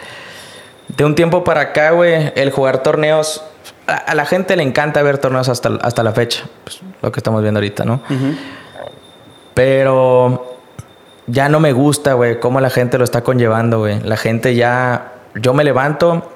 [0.89, 3.43] de un tiempo para acá, güey, el jugar torneos,
[3.87, 7.19] a, a la gente le encanta ver torneos hasta, hasta la fecha, pues, lo que
[7.19, 8.01] estamos viendo ahorita, ¿no?
[9.53, 10.58] Pero
[11.31, 13.99] ya no me gusta, güey, cómo la gente lo está conllevando, güey.
[14.01, 16.31] La gente ya, yo me levanto,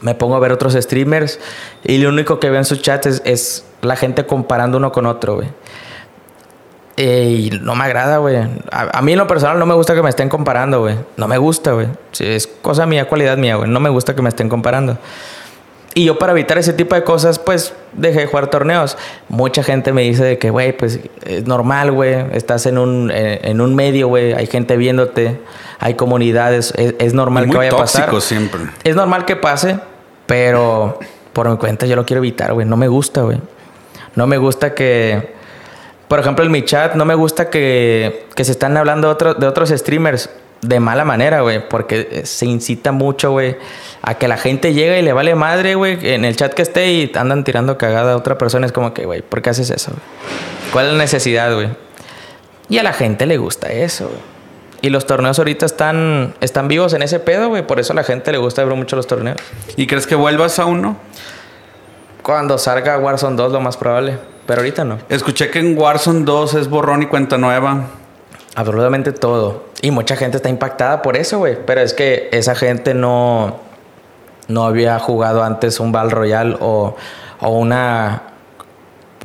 [0.00, 1.38] me pongo a ver otros streamers
[1.84, 5.36] y lo único que veo en sus chats es, la gente comparando uno con otro,
[5.36, 5.48] güey.
[6.96, 8.36] Y no me agrada, güey.
[8.36, 10.96] A, a mí en lo personal no me gusta que me estén comparando, güey.
[11.16, 11.88] No me gusta, güey.
[12.12, 13.68] Sí, es cosa mía, cualidad mía, güey.
[13.68, 14.98] No me gusta que me estén comparando.
[15.94, 18.96] Y yo para evitar ese tipo de cosas, pues dejé de jugar torneos.
[19.28, 22.14] Mucha gente me dice de que, güey, pues es normal, güey.
[22.32, 24.32] Estás en un, eh, en un medio, güey.
[24.32, 25.38] Hay gente viéndote.
[25.78, 26.72] Hay comunidades.
[26.76, 28.20] Es, es normal Muy que vaya a pasar.
[28.22, 28.60] siempre.
[28.84, 29.78] Es normal que pase,
[30.26, 30.98] pero
[31.34, 32.66] por mi cuenta yo lo quiero evitar, güey.
[32.66, 33.38] No me gusta, güey.
[34.14, 35.34] No me gusta que...
[36.08, 39.34] Por ejemplo, en mi chat no me gusta que, que se están hablando de, otro-
[39.34, 40.28] de otros streamers
[40.62, 41.68] de mala manera, güey.
[41.68, 43.56] Porque eh, se incita mucho, güey,
[44.00, 46.90] a que la gente llega y le vale madre, güey, en el chat que esté
[46.92, 48.64] y andan tirando cagada a otra persona.
[48.64, 49.92] Es como que, güey, ¿por qué haces eso?
[50.72, 51.68] ¿Cuál es la necesidad, güey?
[52.68, 54.32] Y a la gente le gusta eso, güey.
[54.80, 57.64] Y los torneos ahorita están, están vivos en ese pedo, güey.
[57.64, 59.36] Por eso a la gente le gusta ver mucho los torneos.
[59.76, 60.96] ¿Y crees que vuelvas a uno?
[62.22, 64.18] Cuando salga Warzone 2, lo más probable.
[64.44, 64.98] Pero ahorita no.
[65.08, 67.86] Escuché que en Warzone 2 es borrón y cuenta nueva.
[68.54, 69.64] Absolutamente todo.
[69.80, 71.56] Y mucha gente está impactada por eso, güey.
[71.64, 73.56] Pero es que esa gente no,
[74.48, 76.94] no había jugado antes un Battle Royale o,
[77.40, 78.22] o una.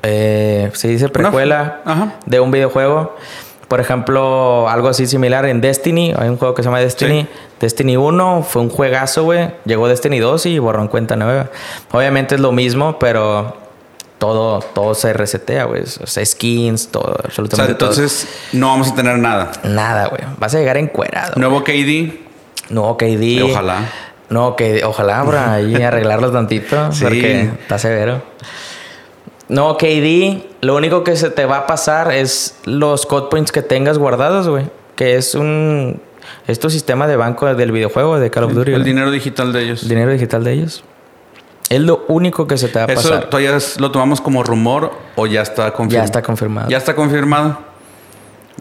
[0.04, 1.82] Eh, se dice precuela
[2.26, 3.16] de un videojuego.
[3.68, 6.14] Por ejemplo, algo así similar en Destiny.
[6.18, 7.24] Hay un juego que se llama Destiny.
[7.24, 7.28] Sí.
[7.60, 9.52] Destiny 1 fue un juegazo, güey.
[9.66, 11.50] Llegó Destiny 2 y borró en cuenta nueva.
[11.92, 13.67] Obviamente es lo mismo, pero
[14.18, 15.84] todo, todo se resetea, güey.
[15.84, 17.90] O sea, skins, todo, O sea, absolutamente todo.
[17.90, 19.52] entonces no vamos a tener nada.
[19.64, 20.22] Nada, güey.
[20.38, 21.34] Vas a llegar encuerado.
[21.36, 22.20] Nuevo KD.
[22.70, 23.44] No, KD.
[23.44, 23.82] Ojalá.
[24.30, 26.92] No, que ojalá, bro, ahí arreglarlos tantito.
[26.92, 27.04] Sí.
[27.04, 28.22] Porque está severo.
[29.50, 33.62] No, KD, lo único que se te va a pasar es los code points que
[33.62, 34.66] tengas guardados, güey.
[34.96, 36.02] Que es un.
[36.48, 38.72] Es tu sistema de banco del videojuego de Call of Duty.
[38.72, 38.86] El güey.
[38.90, 39.84] dinero digital de ellos.
[39.84, 40.84] El dinero digital de ellos.
[41.70, 43.30] Es lo único que se te va a ¿Eso pasar.
[43.30, 46.02] todavía es- lo tomamos como rumor o ya está confirmado?
[46.02, 46.70] Ya está confirmado.
[46.70, 47.58] Ya está confirmado.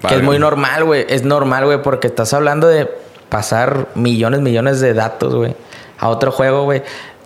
[0.07, 1.07] Que es muy normal, güey.
[1.09, 2.91] Es normal, güey, porque estás hablando de
[3.29, 5.55] pasar millones, millones de datos, güey,
[5.99, 6.83] a otro juego, güey.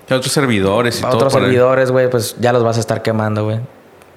[0.09, 1.17] Y otros servidores y A todo.
[1.17, 1.47] otros por ahí.
[1.49, 3.61] servidores, güey, pues ya los vas a estar quemando, güey.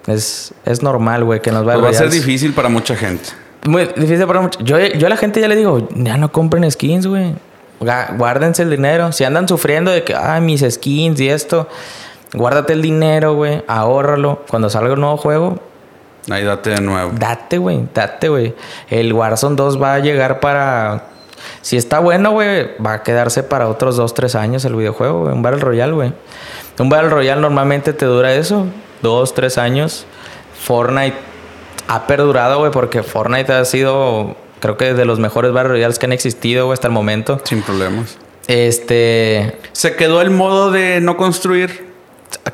[0.08, 3.30] Es, es normal, güey, que nos va Pues va a ser difícil para mucha gente.
[3.66, 4.62] Muy difícil para muchos.
[4.64, 7.34] Yo, yo a la gente ya le digo, ya no compren skins, güey.
[7.84, 9.12] Guárdense el dinero.
[9.12, 11.68] Si andan sufriendo de que, ay, mis skins y esto,
[12.34, 13.64] guárdate el dinero, güey.
[13.68, 14.44] Ahórralo.
[14.50, 15.60] Cuando salga un nuevo juego,
[16.30, 17.12] Ahí date de nuevo.
[17.14, 17.86] date, güey.
[17.94, 18.56] Date, güey.
[18.90, 21.08] El Warzone 2 va a llegar para.
[21.62, 25.34] Si está bueno, güey, va a quedarse para otros 2, 3 años el videojuego, güey.
[25.34, 26.14] Un Battle Royale, güey.
[26.80, 28.68] Un Battle Royale normalmente te dura eso,
[29.02, 30.06] 2, 3 años.
[30.64, 31.18] Fortnite
[31.90, 36.06] ha perdurado, güey, porque Fortnite ha sido, creo que de los mejores Battle Royales que
[36.06, 37.42] han existido, hasta el momento.
[37.44, 38.18] Sin problemas.
[38.48, 39.60] Este.
[39.74, 41.92] Se quedó el modo de no construir.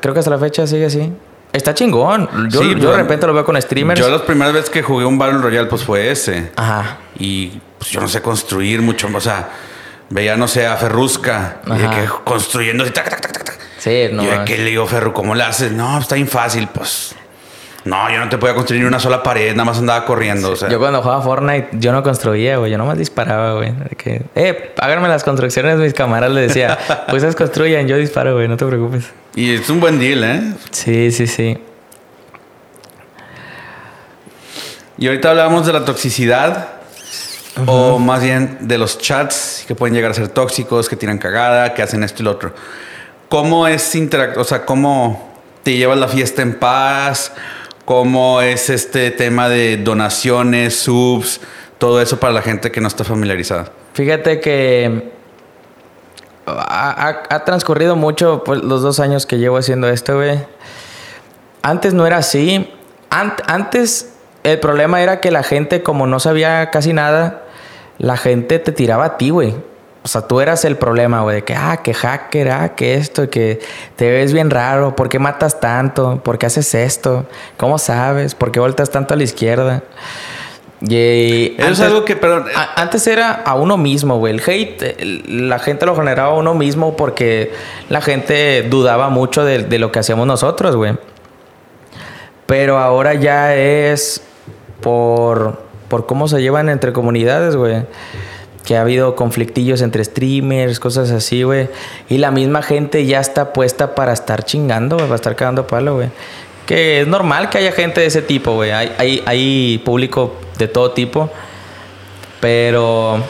[0.00, 1.12] Creo que hasta la fecha sigue así.
[1.52, 2.28] Está chingón.
[2.50, 4.00] Yo, Sí, yo de repente lo veo con streamers.
[4.00, 6.50] Yo las primeras veces que jugué un Battle Royale, pues fue ese.
[6.56, 6.98] Ajá.
[7.16, 9.08] Y pues yo no sé construir mucho.
[9.14, 9.48] O sea,
[10.08, 11.60] veía, no sé, a Ferrusca.
[11.64, 13.58] Y de que construyendo así, tac, tac, tac, tac.
[13.78, 14.24] Sí, no.
[14.24, 15.70] y de que le digo, Ferru, ¿cómo le haces?
[15.70, 17.14] No, pues, está bien fácil, pues.
[17.84, 20.50] No, yo no te podía construir ni una sola pared, nada más andaba corriendo.
[20.50, 22.70] O sea, Yo cuando jugaba Fortnite, yo no construía, güey.
[22.70, 23.72] Yo nomás disparaba, güey.
[23.96, 25.78] Que, eh, háganme las construcciones.
[25.78, 28.48] Mis camaradas le decía, pues ustedes construyan, yo disparo, güey.
[28.48, 29.10] No te preocupes.
[29.34, 30.52] Y es un buen deal, ¿eh?
[30.70, 31.58] Sí, sí, sí.
[34.98, 36.68] Y ahorita hablábamos de la toxicidad.
[37.66, 41.74] O más bien de los chats que pueden llegar a ser tóxicos, que tiran cagada,
[41.74, 42.54] que hacen esto y lo otro.
[43.28, 47.32] ¿Cómo es interact O sea, ¿cómo te llevas la fiesta en paz?
[47.84, 51.40] ¿Cómo es este tema de donaciones, subs?
[51.78, 53.72] Todo eso para la gente que no está familiarizada.
[53.94, 55.10] Fíjate que
[56.46, 60.44] ha, ha- transcurrido mucho pues, los dos años que llevo haciendo esto, güey.
[61.62, 62.72] Antes no era así.
[63.10, 64.12] Ant- antes
[64.44, 67.42] el problema era que la gente, como no sabía casi nada,
[67.98, 69.54] la gente te tiraba a ti, güey.
[70.02, 73.28] O sea, tú eras el problema, güey, de que, ah, que hacker, ah, que esto,
[73.28, 73.60] que
[73.96, 76.20] te ves bien raro, ¿por qué matas tanto?
[76.24, 77.26] ¿Por qué haces esto?
[77.58, 78.34] ¿Cómo sabes?
[78.34, 79.82] ¿Por qué voltas tanto a la izquierda?
[80.80, 84.32] Y Eso es algo que, perdón, a- antes era a uno mismo, güey.
[84.32, 87.52] El hate, el- la gente lo generaba a uno mismo porque
[87.90, 90.96] la gente dudaba mucho de, de lo que hacíamos nosotros, güey.
[92.46, 94.22] Pero ahora ya es
[94.80, 97.84] por, por cómo se llevan entre comunidades, güey.
[98.64, 101.68] Que ha habido conflictillos entre streamers, cosas así, güey.
[102.08, 105.94] Y la misma gente ya está puesta para estar chingando, güey, para estar cagando palo,
[105.94, 106.10] güey.
[106.66, 108.70] Que es normal que haya gente de ese tipo, güey.
[108.70, 111.30] Hay, hay, público de todo tipo.
[112.40, 113.22] Pero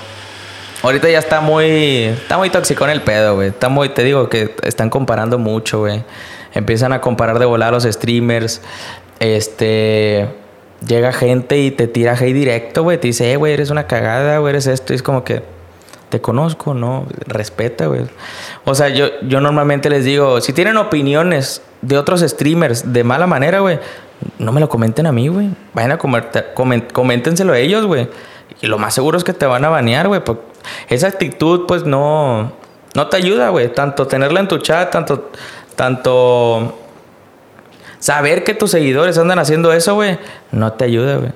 [0.83, 2.05] Ahorita ya está muy.
[2.05, 3.49] Está muy tóxico en el pedo, güey.
[3.49, 3.91] Está muy.
[3.91, 6.03] Te digo que están comparando mucho, güey.
[6.55, 8.63] Empiezan a comparar de volar a los streamers.
[9.19, 10.27] Este.
[10.87, 12.99] Llega gente y te tira hate directo, güey.
[12.99, 14.93] Te dice, eh, güey, eres una cagada, güey, eres esto.
[14.93, 15.43] Y es como que.
[16.09, 17.07] Te conozco, ¿no?
[17.27, 18.01] Respeta, güey.
[18.65, 23.29] O sea, yo, yo normalmente les digo, si tienen opiniones de otros streamers de mala
[23.29, 23.79] manera, güey,
[24.41, 25.51] no me lo comenten a mí, güey.
[25.73, 28.09] Vayan a comentar, comen- coméntenselo a ellos, güey.
[28.61, 30.21] Y lo más seguro es que te van a banear, güey.
[30.89, 32.51] Esa actitud, pues, no,
[32.97, 33.73] no te ayuda, güey.
[33.73, 35.31] Tanto tenerla en tu chat, tanto,
[35.77, 36.80] tanto
[38.01, 40.19] saber que tus seguidores andan haciendo eso, güey,
[40.51, 41.31] no te ayuda, güey.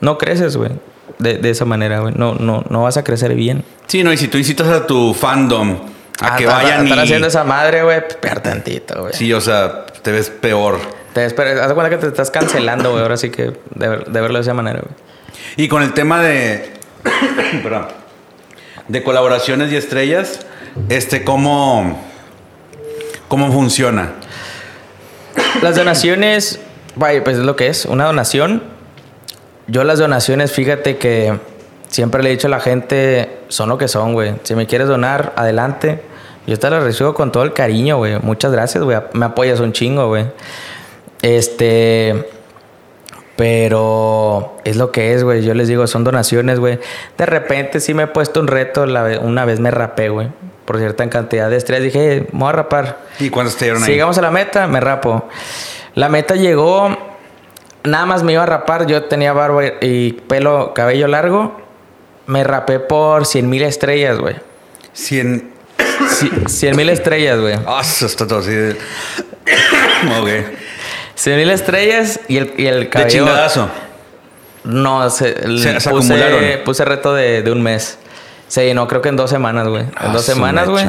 [0.00, 0.70] No creces, güey.
[1.18, 2.14] De, de esa manera, güey.
[2.16, 3.64] No, no, no vas a crecer bien.
[3.88, 5.76] Sí, no, y si tú incitas a tu fandom
[6.22, 7.02] a que Ah, vayan Están y...
[7.02, 8.00] haciendo esa madre, güey.
[8.00, 9.12] pues, Peor tantito, güey.
[9.12, 10.78] Sí, o sea, te ves peor.
[11.12, 13.02] Te esperes, haz de cuenta que te estás cancelando, güey.
[13.02, 14.94] Ahora sí que de, ver- de verlo de esa manera, güey.
[15.56, 16.72] Y con el tema de...
[17.62, 17.88] perdón,
[18.88, 20.40] de colaboraciones y estrellas,
[20.88, 22.00] este, ¿cómo...
[23.28, 24.12] ¿Cómo funciona?
[25.62, 26.58] Las donaciones,
[26.96, 28.62] vaya, pues es lo que es, una donación.
[29.66, 31.38] Yo las donaciones, fíjate que
[31.88, 34.34] siempre le he dicho a la gente, son lo que son, güey.
[34.42, 36.02] Si me quieres donar, adelante.
[36.46, 38.18] Yo te las recibo con todo el cariño, güey.
[38.22, 38.98] Muchas gracias, güey.
[39.12, 40.26] Me apoyas un chingo, güey.
[41.22, 42.28] Este...
[43.36, 45.42] Pero es lo que es, güey.
[45.42, 46.78] Yo les digo, son donaciones, güey.
[47.16, 48.84] De repente sí me he puesto un reto.
[48.84, 50.28] la una vez me rapé, güey.
[50.70, 51.82] Por cierta cantidad de estrellas.
[51.92, 52.98] Dije, "Eh, me voy a rapar.
[53.18, 53.94] ¿Y cuántos te dieron Si ahí?
[53.94, 55.28] llegamos a la meta, me rapo.
[55.96, 56.96] La meta llegó,
[57.82, 58.86] nada más me iba a rapar.
[58.86, 61.60] Yo tenía barba y pelo, cabello largo.
[62.26, 64.36] Me rapé por 100 mil estrellas, güey.
[64.92, 65.50] 100...
[66.46, 67.56] 100 mil estrellas, güey.
[67.66, 68.70] Ah, eso está todo así de...
[70.20, 70.28] ok.
[71.16, 73.10] 100 mil estrellas y el, y el De cabello.
[73.10, 73.68] chingadazo.
[74.62, 76.44] No, Se- se puse, acumularon.
[76.64, 77.98] puse reto de, de un mes.
[78.50, 79.82] Se llenó, creo que en dos semanas, güey.
[79.82, 80.84] En Ah, dos semanas, güey.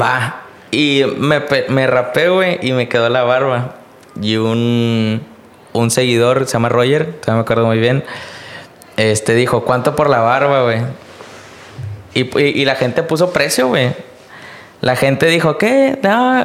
[0.00, 0.42] Va.
[0.70, 3.74] Y me, me rapé, güey, y me quedó la barba.
[4.20, 5.22] Y un,
[5.72, 8.04] un seguidor, se llama Roger, todavía me acuerdo muy bien.
[8.96, 10.82] Este dijo, ¿cuánto por la barba, güey?
[12.14, 13.92] Y, y- y la gente puso precio, güey.
[14.80, 15.98] La gente dijo, ¿qué?
[16.02, 16.44] No.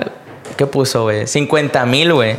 [0.58, 1.28] ¿Qué puso, güey?
[1.28, 2.38] 50 mil, güey.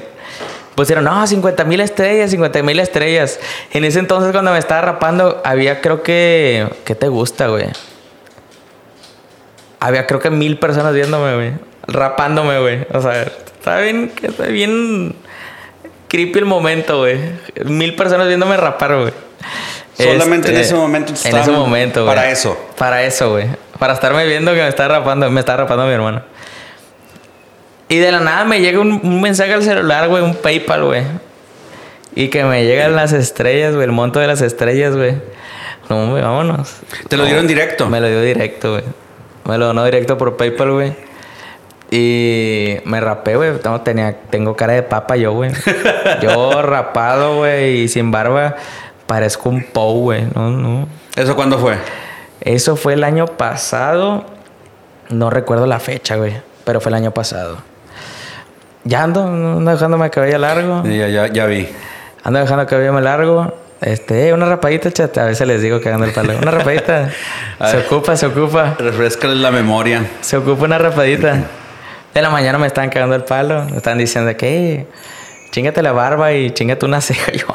[0.75, 3.39] Pusieron, no, 50 mil estrellas, 50 mil estrellas.
[3.73, 6.69] En ese entonces, cuando me estaba rapando, había creo que.
[6.85, 7.67] ¿Qué te gusta, güey?
[9.81, 11.53] Había creo que mil personas viéndome, güey.
[11.87, 12.87] Rapándome, güey.
[12.93, 15.15] O sea, está bien, está bien
[16.09, 17.19] creepy el momento, güey.
[17.65, 19.13] Mil personas viéndome rapar, güey.
[19.97, 22.15] Solamente en Este, ese momento En ese momento, güey.
[22.15, 22.59] para eso.
[22.77, 23.47] Para eso, güey.
[23.79, 26.23] Para estarme viendo que me está rapando, me está rapando mi hermano.
[27.95, 31.05] Y de la nada me llega un, un mensaje al celular, güey, un PayPal, güey.
[32.17, 35.15] Y que me llegan las estrellas, güey, el monto de las estrellas, güey.
[35.89, 36.79] No, güey, vámonos.
[37.09, 37.89] ¿Te lo dieron directo?
[37.89, 38.83] Me lo dio directo, güey.
[39.45, 40.97] Me lo donó directo por PayPal, güey.
[41.93, 43.61] Y me rapé, güey.
[43.61, 45.53] Tengo, tenía, tengo cara de papa yo, güey.
[46.21, 48.57] yo rapado, güey, y sin barba.
[49.07, 50.27] Parezco un pou, güey.
[50.35, 50.89] No, no.
[51.15, 51.77] ¿Eso cuándo fue?
[52.41, 54.25] Eso fue el año pasado.
[55.11, 56.41] No recuerdo la fecha, güey.
[56.65, 57.74] Pero fue el año pasado.
[58.85, 60.83] Ya ando, ando dejándome el cabello largo.
[60.85, 61.69] Sí, Ya, ya, ya vi.
[62.23, 63.55] Ando dejando el cabello largo.
[63.81, 65.17] Este, una rapadita, chat.
[65.19, 66.37] A veces les digo cagando el palo.
[66.39, 67.11] Una rapadita.
[67.71, 67.87] Se ver.
[67.87, 68.77] ocupa, se ocupa.
[68.79, 70.07] Refrescale la memoria.
[70.23, 71.39] Se ocupa una rapadita.
[72.15, 73.65] De la mañana me están cagando el palo.
[73.71, 74.87] Me están diciendo que
[75.51, 77.33] chingate la barba y chingate una ceja.
[77.33, 77.47] Yo,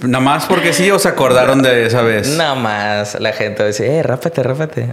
[0.00, 2.36] Nada más porque sí o se acordaron de esa vez.
[2.36, 4.88] nada más la gente dice, eh, rápate, rápate.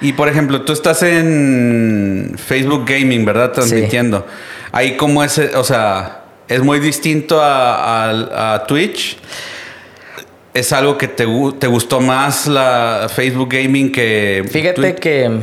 [0.00, 3.52] Y por ejemplo, tú estás en Facebook Gaming, ¿verdad?
[3.52, 4.26] Transmitiendo.
[4.72, 9.18] Ahí como es, o sea, es muy distinto a, a- a Twitch.
[10.54, 11.26] ¿Es algo que te,
[11.58, 14.98] te gustó más la Facebook Gaming que Fíjate Twitch?
[14.98, 15.40] que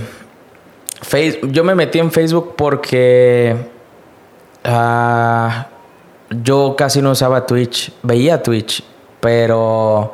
[1.02, 3.56] Face- yo me metí en Facebook porque
[4.64, 5.68] ah,
[6.30, 7.92] yo casi no usaba Twitch.
[8.04, 8.84] Veía Twitch,
[9.20, 10.14] pero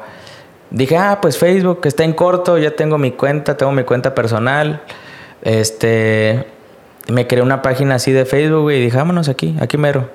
[0.70, 4.82] dije, ah, pues Facebook está en corto, ya tengo mi cuenta, tengo mi cuenta personal.
[5.42, 6.46] Este,
[7.08, 10.10] me creé una página así de Facebook, güey, y dije, vámonos aquí, aquí mero.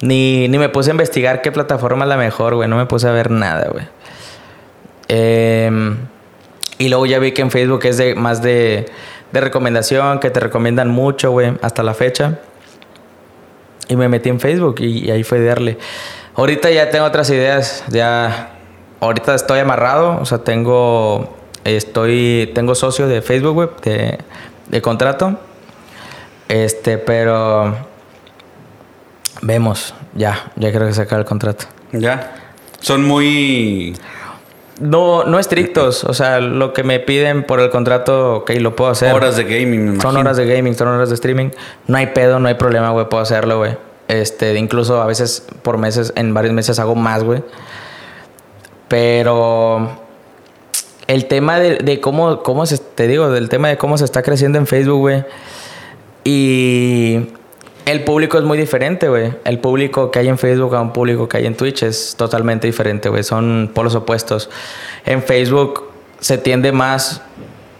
[0.00, 2.68] Ni, ni me puse a investigar qué plataforma es la mejor, güey.
[2.68, 3.86] No me puse a ver nada, güey.
[5.08, 5.96] Em,
[6.78, 8.86] y luego ya vi que en Facebook es de, más de,
[9.32, 12.40] de recomendación, que te recomiendan mucho, güey, hasta la fecha.
[13.88, 15.78] Y me metí en Facebook y, y ahí fue de darle.
[16.36, 18.50] Ahorita ya tengo otras ideas, ya...
[19.00, 21.36] Ahorita estoy amarrado, o sea, tengo...
[21.64, 22.50] Estoy...
[22.54, 24.18] Tengo socio de Facebook, güey, de,
[24.68, 25.38] de contrato.
[26.54, 27.74] Este, pero...
[29.42, 31.64] Vemos, ya, ya creo que sacar el contrato.
[31.90, 32.32] Ya.
[32.78, 33.96] Son muy.
[34.78, 36.04] No, no estrictos.
[36.04, 39.12] O sea, lo que me piden por el contrato, ok, lo puedo hacer.
[39.12, 41.50] Horas de gaming, me Son horas de gaming, son horas de streaming.
[41.88, 43.08] No hay pedo, no hay problema, güey.
[43.08, 43.76] Puedo hacerlo, güey.
[44.06, 47.42] Este, incluso a veces por meses, en varios meses hago más, güey.
[48.86, 49.90] Pero
[51.08, 54.22] el tema de, de cómo, cómo se, te digo, del tema de cómo se está
[54.22, 55.24] creciendo en Facebook, güey.
[56.24, 57.20] Y
[57.86, 59.34] el público es muy diferente, güey.
[59.44, 62.66] El público que hay en Facebook a un público que hay en Twitch es totalmente
[62.66, 63.22] diferente, güey.
[63.22, 64.48] Son polos opuestos.
[65.04, 67.20] En Facebook se tiende más,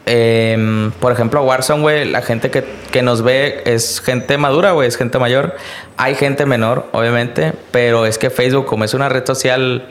[0.05, 2.05] em, por ejemplo, a Warzone, güey.
[2.05, 4.89] La gente que, que nos ve es gente madura, güey.
[4.89, 5.57] Es gente mayor.
[5.97, 7.55] Hay gente menor, obviamente.
[7.71, 9.89] Pero es que Facebook, como es una red social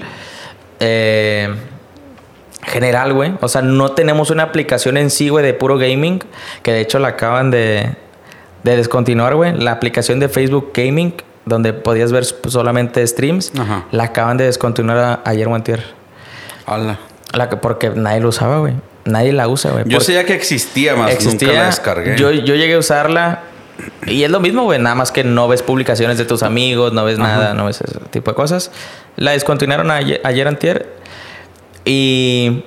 [0.79, 1.49] eh,
[2.61, 3.33] general, güey.
[3.41, 6.23] O sea, no tenemos una aplicación en sí, güey, de puro gaming.
[6.61, 7.95] Que de hecho la acaban de,
[8.63, 9.57] de descontinuar, güey.
[9.57, 11.13] La aplicación de Facebook Gaming,
[11.45, 13.85] donde podías ver solamente streams, Ajá.
[13.91, 15.83] la acaban de descontinuar a- ayer o antier.
[16.65, 16.99] Ala.
[17.33, 18.73] La que- porque nadie lo usaba, güey.
[19.05, 19.83] Nadie la usa, güey.
[19.87, 22.15] Yo sabía que existía más, existía, nunca la descargué.
[22.17, 23.41] Yo, yo llegué a usarla
[24.05, 24.79] y es lo mismo, güey.
[24.79, 27.99] Nada más que no ves publicaciones de tus amigos, no ves nada, no ves ese
[28.11, 28.71] tipo de cosas.
[29.17, 30.87] La descontinuaron ayer, ayer antier.
[31.83, 32.63] Y,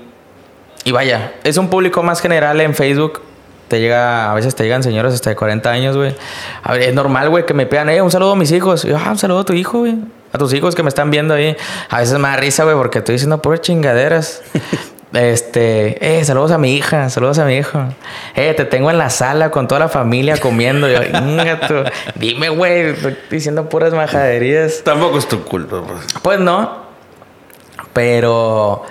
[0.84, 3.22] y vaya, es un público más general en Facebook.
[3.68, 6.14] Te llega, a veces te llegan señoras hasta de 40 años, güey.
[6.62, 8.84] A ver, es normal, güey, que me pidan, eh, un saludo a mis hijos.
[8.84, 9.96] Y yo, ah, un saludo a tu hijo, güey.
[10.32, 11.56] A tus hijos que me están viendo ahí.
[11.88, 14.42] A veces me da risa, güey, porque estoy diciendo puras chingaderas.
[15.12, 17.78] Este, eh, saludos a mi hija, saludos a mi hijo.
[18.34, 20.88] Eh, te tengo en la sala con toda la familia comiendo.
[22.16, 24.82] Dime, güey, estoy diciendo puras majaderías.
[24.84, 25.80] Tampoco es tu culpa.
[25.86, 26.06] pues.
[26.20, 26.84] Pues no.
[27.94, 28.84] Pero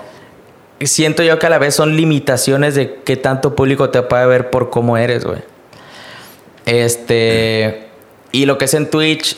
[0.88, 4.50] siento yo que a la vez son limitaciones de qué tanto público te puede ver
[4.50, 5.40] por cómo eres, güey.
[6.66, 7.88] Este.
[8.32, 9.38] Y lo que es en Twitch,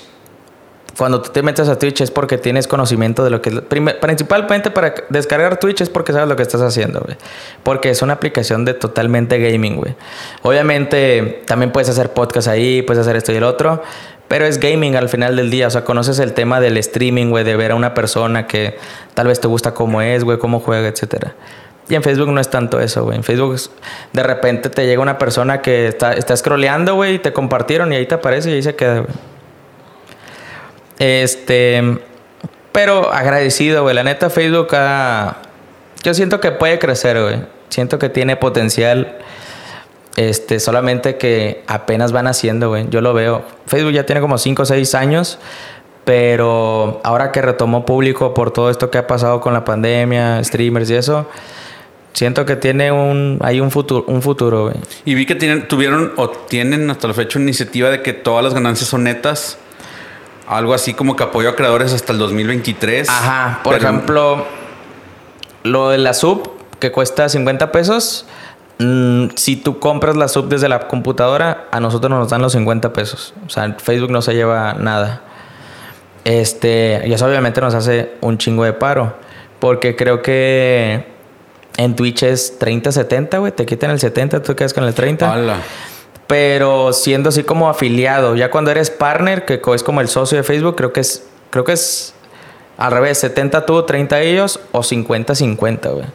[0.98, 4.72] cuando tú te metes a Twitch es porque tienes conocimiento de lo que primer- principalmente
[4.72, 7.16] para descargar Twitch es porque sabes lo que estás haciendo, güey.
[7.64, 9.96] Porque es una aplicación de totalmente gaming, güey.
[10.42, 13.84] Obviamente también puedes hacer podcast ahí, puedes hacer esto y el otro.
[14.28, 15.68] Pero es gaming al final del día.
[15.68, 18.78] O sea, conoces el tema del streaming, güey, de ver a una persona que
[19.14, 21.34] tal vez te gusta cómo es, güey, cómo juega, etcétera.
[21.90, 23.16] Y en Facebook no es tanto eso, güey.
[23.18, 23.56] En Facebook
[24.12, 27.96] de repente te llega una persona que está, está scrolleando, güey, y te compartieron y
[27.96, 29.14] ahí te aparece y ahí se queda, güey.
[31.00, 32.00] Este.
[32.72, 33.96] Pero agradecido, güey.
[33.96, 35.38] La neta, Facebook ha-
[36.04, 37.42] Yo siento que puede crecer, güey.
[37.70, 39.18] Siento que tiene potencial.
[40.16, 42.88] Este, solamente que apenas van haciendo, güey.
[42.90, 43.44] Yo lo veo.
[43.68, 45.40] Facebook ya tiene como 5 o 6 años.
[46.06, 50.90] Pero ahora que retomó público por todo esto que ha pasado con la pandemia, streamers
[50.90, 51.28] y eso,
[52.14, 53.40] siento que tiene un.
[53.42, 54.76] Hay un futuro, un futuro, güey.
[55.04, 58.42] Y vi que tienen, tuvieron o tienen hasta la fecha una iniciativa de que todas
[58.44, 59.58] las ganancias son netas.
[60.48, 63.10] Algo así como que apoyo a creadores hasta el 2023.
[63.10, 64.46] Ajá, por Pero- ejemplo,
[65.64, 68.26] lo de la sub que cuesta 50 pesos,
[68.80, 72.94] mm, si tú compras la sub desde la computadora, a nosotros nos dan los 50
[72.94, 73.34] pesos.
[73.46, 75.22] O sea, Facebook no se lleva nada.
[76.24, 79.16] Este, y eso obviamente nos hace un chingo de paro,
[79.60, 81.06] porque creo que
[81.78, 85.32] en Twitch es 30-70, güey, te quitan el 70, tú quedas con el 30.
[85.34, 85.58] Ala.
[86.28, 90.44] Pero siendo así como afiliado, ya cuando eres partner, que es como el socio de
[90.44, 92.14] Facebook, creo que es, creo que es
[92.78, 96.06] al revés, 70 tú, 30 ellos o 50-50, güey.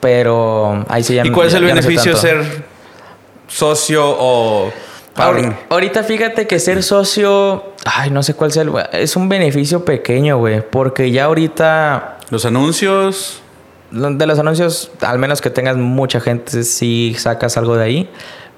[0.00, 2.64] Pero ahí sí ya ¿Y cuál es el ya no sé beneficio de ser
[3.48, 4.70] socio o
[5.14, 5.46] partner?
[5.52, 9.84] Ahori- Ahorita fíjate que ser socio, ay, no sé cuál sea el, es un beneficio
[9.84, 13.40] pequeño, güey, porque ya ahorita Los anuncios.
[13.90, 18.10] De los anuncios, al menos que tengas mucha gente, sí sacas algo de ahí,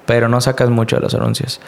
[0.07, 1.61] pero no sacas mucho de los anuncios.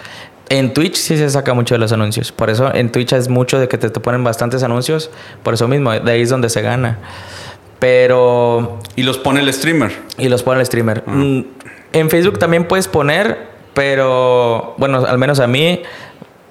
[0.49, 2.31] En Twitch sí se saca mucho de los anuncios.
[2.31, 5.11] Por eso en Twitch es mucho de que te, te ponen bastantes anuncios.
[5.43, 6.97] Por eso mismo, de ahí es donde se gana.
[7.79, 9.91] Pero Y los pone el streamer.
[10.17, 11.03] y los pone el streamer.
[11.05, 11.41] Mm,
[11.93, 15.81] En Facebook también puedes poner, pero bueno, al menos a mí,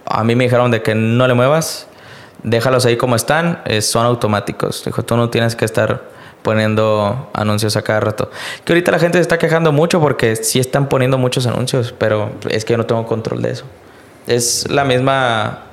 [0.07, 1.87] a mí me dijeron de que no le muevas,
[2.43, 4.85] déjalos ahí como están, eh, son automáticos.
[4.85, 6.03] Dijo, tú no tienes que estar
[6.49, 8.31] poniendo anuncios a cada rato.
[8.65, 12.31] Que ahorita la gente se está quejando mucho porque sí están poniendo muchos anuncios, pero
[12.49, 13.67] es que yo no tengo control de eso.
[14.27, 15.65] Es la misma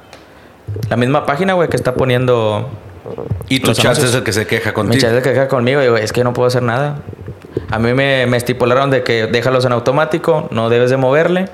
[0.89, 2.69] la misma página, güey, que está poniendo
[3.47, 4.97] Y tu chat es el que se queja contigo.
[4.97, 6.97] echaste que queja conmigo y digo, es que no puedo hacer nada.
[7.71, 11.45] A mí me, me estipularon de que déjalos en automático, no debes de moverle,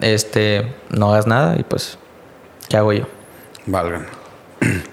[0.00, 1.98] este, no hagas nada y pues,
[2.68, 3.04] ¿qué hago yo?
[3.66, 4.08] Valgan.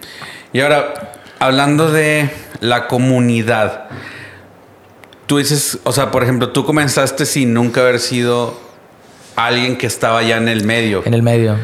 [0.54, 0.94] Y ahora,
[1.40, 2.30] hablando de
[2.60, 3.86] la comunidad.
[5.26, 8.60] Tú dices, o sea, por ejemplo, tú comenzaste sin nunca haber sido
[9.36, 11.04] alguien que estaba ya en el medio.
[11.06, 11.58] En el medio.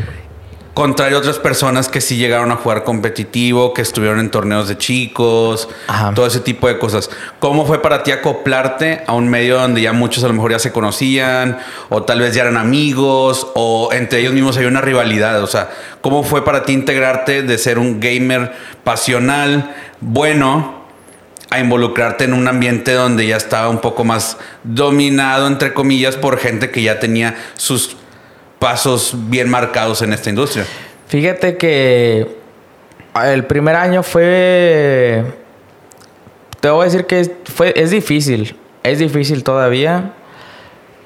[0.73, 4.75] Contrario a otras personas que sí llegaron a jugar competitivo, que estuvieron en torneos de
[4.75, 6.15] chicos, Ajá.
[6.15, 7.11] todo ese tipo de cosas.
[7.37, 10.57] ¿Cómo fue para ti acoplarte a un medio donde ya muchos a lo mejor ya
[10.57, 15.43] se conocían, o tal vez ya eran amigos, o entre ellos mismos hay una rivalidad?
[15.43, 15.69] O sea,
[16.01, 20.82] ¿cómo fue para ti integrarte de ser un gamer pasional, bueno,
[21.53, 26.39] a involucrarte en un ambiente donde ya estaba un poco más dominado, entre comillas, por
[26.39, 27.95] gente que ya tenía sus
[28.57, 30.65] pasos bien marcados en esta industria.
[31.07, 32.27] Fíjate que
[33.23, 35.23] el primer año fue.
[36.59, 38.55] Te voy a decir que fue, es difícil.
[38.81, 40.13] Es difícil todavía.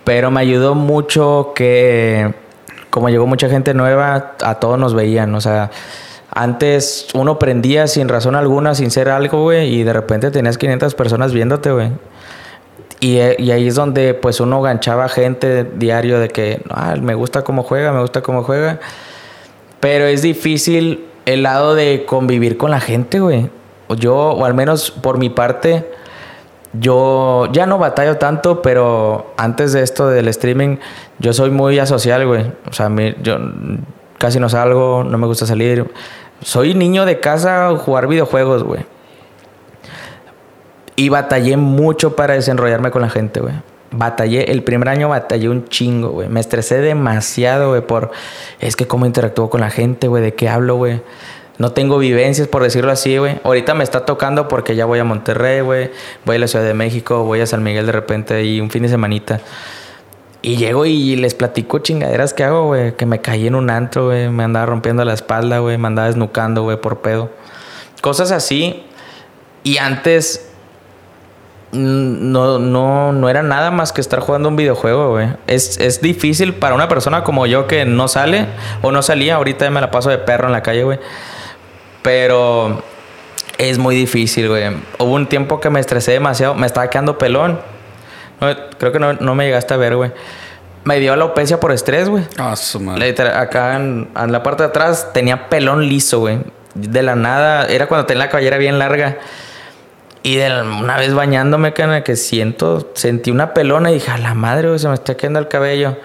[0.05, 2.33] Pero me ayudó mucho que.
[2.89, 5.35] Como llegó mucha gente nueva, a todos nos veían.
[5.35, 5.71] O sea,
[6.37, 9.73] antes uno prendía sin razón alguna, sin ser algo, güey.
[9.73, 11.91] Y de repente tenías 500 personas viéndote, güey.
[12.99, 17.15] Y, eh, y ahí es donde pues uno ganchaba gente diario de que ah, me
[17.15, 18.79] gusta cómo juega, me gusta cómo juega.
[19.79, 23.49] Pero es difícil el lado de convivir con la gente, güey.
[23.97, 25.89] Yo, o al menos por mi parte,
[26.73, 30.77] yo ya no batallo tanto, pero antes de esto del streaming,
[31.17, 32.51] yo soy muy asocial, güey.
[32.69, 32.91] O sea,
[33.23, 33.39] yo
[34.19, 35.89] casi no salgo, no me gusta salir.
[36.41, 38.85] Soy niño de casa, jugar videojuegos, güey.
[40.95, 43.53] Y batallé mucho para desenrollarme con la gente, güey.
[43.91, 46.27] Batallé, el primer año batallé un chingo, güey.
[46.27, 48.11] Me estresé demasiado, güey, por...
[48.59, 51.01] Es que cómo interactúo con la gente, güey, de qué hablo, güey.
[51.57, 53.39] No tengo vivencias, por decirlo así, güey.
[53.43, 55.91] Ahorita me está tocando porque ya voy a Monterrey, güey.
[56.25, 58.83] Voy a la Ciudad de México, voy a San Miguel de repente y un fin
[58.83, 59.39] de semanita.
[60.47, 62.95] Y llego y les platico chingaderas que hago, güey.
[62.95, 64.29] Que me caí en un antro, güey.
[64.29, 65.77] Me andaba rompiendo la espalda, güey.
[65.77, 67.29] Me andaba desnucando, güey, por pedo.
[67.99, 68.85] Cosas así.
[69.63, 70.49] Y antes
[71.73, 75.27] no, no, no era nada más que estar jugando un videojuego, güey.
[75.47, 78.45] Es, es difícil para una persona como yo que no sale
[78.81, 79.35] o no salía.
[79.35, 80.99] Ahorita me la paso de perro en la calle, güey.
[82.03, 82.83] Pero
[83.57, 84.63] es muy difícil, güey.
[84.97, 86.55] Hubo un tiempo que me estresé demasiado.
[86.55, 87.59] Me estaba quedando pelón.
[88.39, 90.11] No, creo que no, no me llegaste a ver, güey.
[90.83, 92.23] Me dio alopecia por estrés, güey.
[92.37, 93.13] Ah, su madre.
[93.35, 96.39] Acá en, en la parte de atrás tenía pelón liso, güey.
[96.75, 99.17] De la nada, era cuando tenía la cabellera bien larga.
[100.23, 104.17] Y de la- una vez bañándome, cana, que siento, sentí una pelona y dije, a
[104.17, 105.97] la madre, güey, se me está quedando el cabello.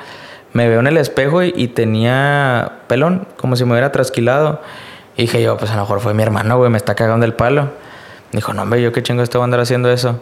[0.52, 4.60] Me veo en el espejo y, y tenía pelón, como si me hubiera trasquilado.
[5.16, 7.34] Y dije yo, pues a lo mejor fue mi hermano, güey, me está cagando el
[7.34, 7.70] palo.
[8.32, 10.20] Dijo, no, hombre, yo qué chingo estoy a andar haciendo eso.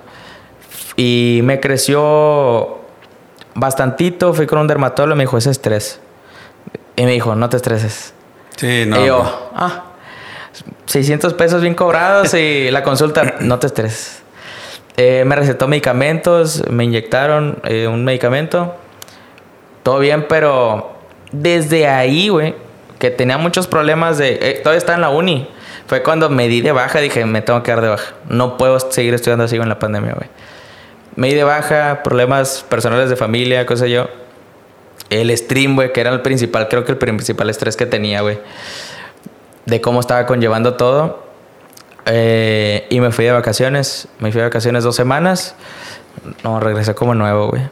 [0.96, 2.80] Y me creció
[3.54, 6.00] bastantito, fui con un dermatólogo, me dijo, es estrés.
[6.96, 8.14] Y me dijo, no te estreses.
[8.56, 9.02] Sí, no.
[9.02, 9.84] y yo, ah,
[10.86, 14.22] 600 pesos bien cobrados y la consulta, no te estreses.
[14.96, 18.74] Eh, me recetó medicamentos, me inyectaron eh, un medicamento.
[19.82, 20.92] Todo bien, pero
[21.32, 22.54] desde ahí, güey,
[22.98, 24.38] que tenía muchos problemas de...
[24.42, 25.48] eh, todavía estaba en la uni.
[25.86, 28.14] Fue cuando me di de baja, dije, me tengo que dar de baja.
[28.28, 30.28] No puedo seguir estudiando así en la pandemia, güey.
[31.16, 34.08] Me di de baja, problemas personales de familia, cosa yo.
[35.10, 38.38] El stream, güey, que era el principal, creo que el principal estrés que tenía, güey.
[39.66, 41.24] De cómo estaba conllevando todo.
[42.06, 44.08] Eh, y me fui de vacaciones.
[44.20, 45.56] Me fui de vacaciones dos semanas.
[46.44, 47.62] No, regresé como nuevo, güey.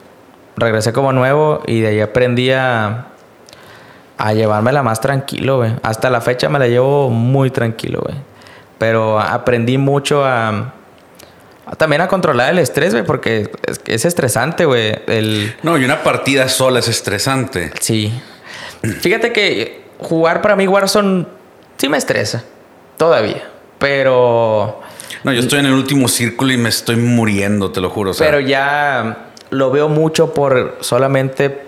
[0.57, 3.07] Regresé como nuevo y de ahí aprendí a,
[4.19, 5.73] a llevármela más tranquilo, güey.
[5.83, 8.17] Hasta la fecha me la llevo muy tranquilo, güey.
[8.79, 10.73] Pero aprendí mucho a,
[11.77, 14.99] también a controlar el estrés, güey, porque es, es estresante, güey.
[15.07, 17.73] El, No, y una partida sola es estresante.
[17.81, 18.13] Sí.
[19.01, 21.27] Fíjate que jugar para mí Warzone
[21.77, 22.45] sí me estresa.
[22.97, 23.49] Todavía.
[23.79, 24.81] Pero.
[25.25, 28.11] No, yo estoy en el último círculo y me estoy muriendo, te lo juro.
[28.11, 31.63] o sea, Pero ya lo veo mucho por solamente.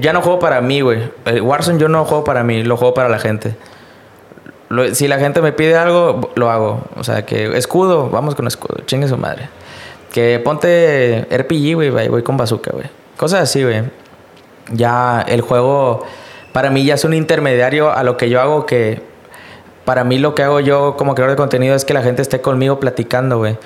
[0.00, 1.10] Ya no juego para mí, güey.
[1.24, 3.56] El Warzone yo no juego para mí, lo juego para la gente.
[4.68, 6.82] Lo- si la gente me pide algo, lo hago.
[6.96, 9.48] O sea, que escudo, vamos con escudo, chingue su madre.
[10.12, 12.86] Que ponte RPG, güey, voy con bazooka, güey.
[13.16, 13.82] Cosas así, güey.
[14.72, 16.04] Ya el juego,
[16.52, 19.02] para mí ya es un intermediario a lo que yo hago que...
[19.84, 22.42] Para mí lo que hago yo como creador de contenido es que la gente esté
[22.42, 23.56] conmigo platicando, güey.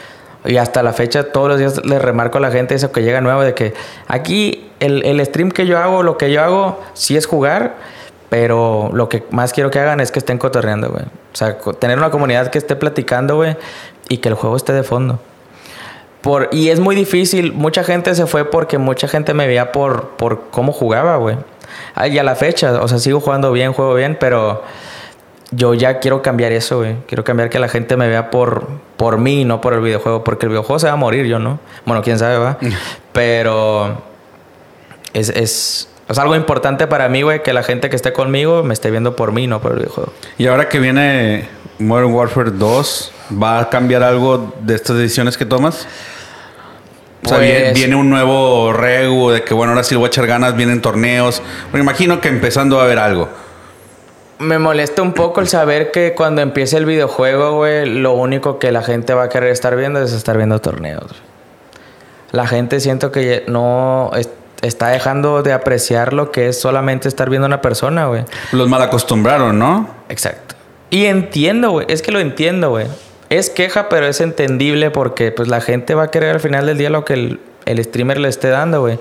[0.45, 3.21] Y hasta la fecha todos los días le remarco a la gente eso que llega
[3.21, 3.75] nuevo de que
[4.07, 7.75] aquí el, el stream que yo hago, lo que yo hago, sí es jugar,
[8.33, 11.05] pero lo que más quiero que hagan es que estén cotorreando, güey.
[11.05, 13.59] O sea, tener una comunidad que esté platicando, güey,
[14.09, 15.21] y que el juego esté de fondo.
[16.23, 17.53] Por, y es muy difícil.
[17.53, 21.37] Mucha gente se fue porque mucha gente me veía por, por cómo jugaba, güey.
[21.95, 24.63] Ah, Y a la fecha, o sea, sigo jugando bien, juego bien, pero
[25.51, 26.97] yo ya quiero cambiar eso, güey.
[27.07, 28.67] Quiero cambiar que la gente me vea por,
[28.97, 30.25] por mí, no por el videojuego.
[30.25, 31.61] Porque el videojuego se va a morir, yo no.
[31.85, 32.57] Bueno, quién sabe, va.
[33.13, 34.01] pero
[35.13, 38.75] es, es es algo importante para mí, güey, que la gente que esté conmigo me
[38.75, 40.13] esté viendo por mí, no por el videojuego.
[40.39, 41.49] Y ahora que viene
[41.79, 45.87] Modern Warfare 2, ¿va a cambiar algo de estas decisiones que tomas?
[47.25, 50.09] O sea, Pues- viene un nuevo regu de que, bueno, ahora sí le voy a
[50.09, 51.41] echar ganas, vienen torneos.
[51.73, 53.29] Me imagino que empezando va a haber algo.
[54.41, 58.73] Me molesta un poco el saber que cuando empiece el videojuego, güey, lo único que
[58.73, 61.05] la gente va a querer estar viendo es estar viendo torneos.
[62.33, 64.29] La gente siento que no es-
[64.63, 68.25] está dejando de apreciar lo que es solamente estar viendo a una persona, güey.
[68.53, 69.89] Los mal acostumbraron, ¿no?
[70.09, 70.55] Exacto.
[70.89, 71.87] Y entiendo, güey.
[71.89, 72.87] Es que lo entiendo, güey.
[73.29, 76.79] Es queja, pero es entendible porque pues la gente va a querer al final del
[76.79, 78.99] día lo que el, el streamer le esté dando, güey.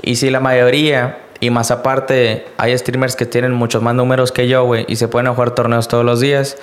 [0.00, 4.48] Y si la mayoría, y más aparte, hay streamers que tienen muchos más números que
[4.48, 6.56] yo, güey, y se pueden jugar torneos todos los días,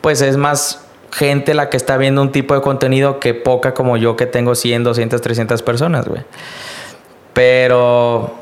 [0.00, 0.80] pues es más
[1.12, 4.54] gente la que está viendo un tipo de contenido que poca como yo que tengo
[4.54, 6.22] 100, 200, 300 personas, güey.
[7.36, 8.34] Pero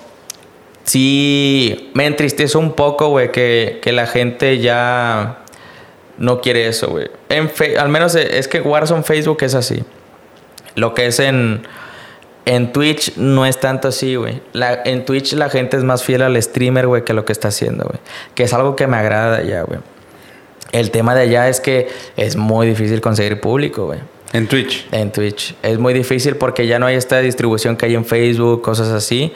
[0.84, 5.38] sí me entristece un poco, güey, que, que la gente ya
[6.16, 7.10] no quiere eso, güey.
[7.76, 9.82] Al menos eh, es que Warzone Facebook es así.
[10.76, 11.66] Lo que es en,
[12.44, 14.40] en Twitch no es tanto así, güey.
[14.52, 17.86] En Twitch la gente es más fiel al streamer, güey, que lo que está haciendo,
[17.86, 17.98] güey.
[18.36, 19.80] Que es algo que me agrada allá, güey.
[20.70, 23.98] El tema de allá es que es muy difícil conseguir público, güey.
[24.34, 24.86] En Twitch.
[24.92, 25.54] En Twitch.
[25.62, 29.32] Es muy difícil porque ya no hay esta distribución que hay en Facebook, cosas así.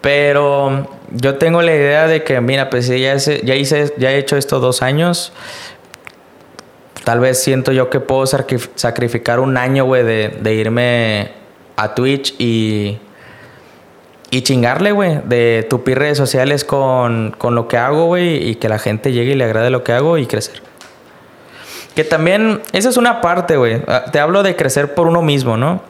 [0.00, 4.18] Pero yo tengo la idea de que, mira, pues ya, hice- ya, hice, ya he
[4.18, 5.32] hecho esto dos años.
[7.04, 11.30] Tal vez siento yo que puedo sacri- sacrificar un año, güey, de, de irme
[11.76, 12.98] a Twitch y,
[14.30, 18.68] y chingarle, güey, de tupir redes sociales con, con lo que hago, güey, y que
[18.68, 20.62] la gente llegue y le agrade lo que hago y crecer.
[21.96, 23.82] Que también, esa es una parte, güey.
[23.88, 25.80] Ah, Te hablo de crecer por uno mismo, ¿no?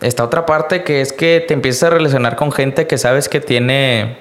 [0.00, 3.40] Esta otra parte que es que te empiezas a relacionar con gente que sabes que
[3.40, 4.16] tiene,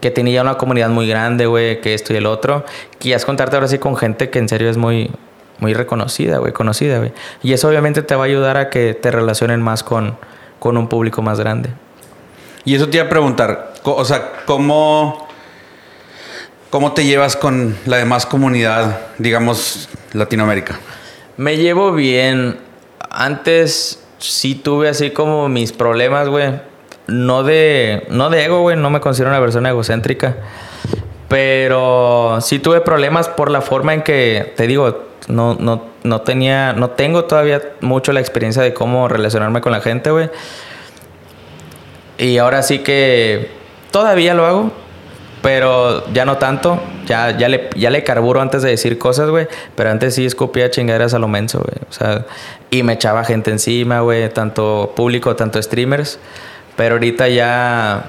[0.00, 2.64] que tiene ya una comunidad muy grande, güey, que esto y el otro.
[3.02, 5.10] Es contarte ahora sí con gente que en serio es muy,
[5.58, 7.12] muy reconocida, güey, conocida, güey.
[7.42, 10.16] Y eso obviamente te va a ayudar a que te relacionen más con,
[10.60, 11.70] con un público más grande.
[12.64, 15.25] Y eso te iba a preguntar, o sea, ¿cómo,
[16.76, 20.78] ¿cómo te llevas con la demás comunidad, digamos, Latinoamérica?
[21.38, 22.58] Me llevo bien.
[23.08, 26.60] Antes sí tuve así como mis problemas, güey.
[27.06, 28.76] No de, no de ego, güey.
[28.76, 30.36] No me considero una persona egocéntrica.
[31.28, 36.74] Pero sí tuve problemas por la forma en que, te digo, no, no, no tenía,
[36.74, 40.28] no tengo todavía mucho la experiencia de cómo relacionarme con la gente, güey.
[42.18, 43.50] Y ahora sí que
[43.90, 44.72] todavía lo hago,
[45.46, 46.82] pero ya no tanto.
[47.06, 49.46] Ya, ya, le, ya le carburo antes de decir cosas, güey.
[49.76, 51.86] Pero antes sí escupía chingaderas a lo menso, güey.
[51.88, 52.26] O sea,
[52.68, 54.28] y me echaba gente encima, güey.
[54.28, 56.18] Tanto público, tanto streamers.
[56.74, 58.06] Pero ahorita ya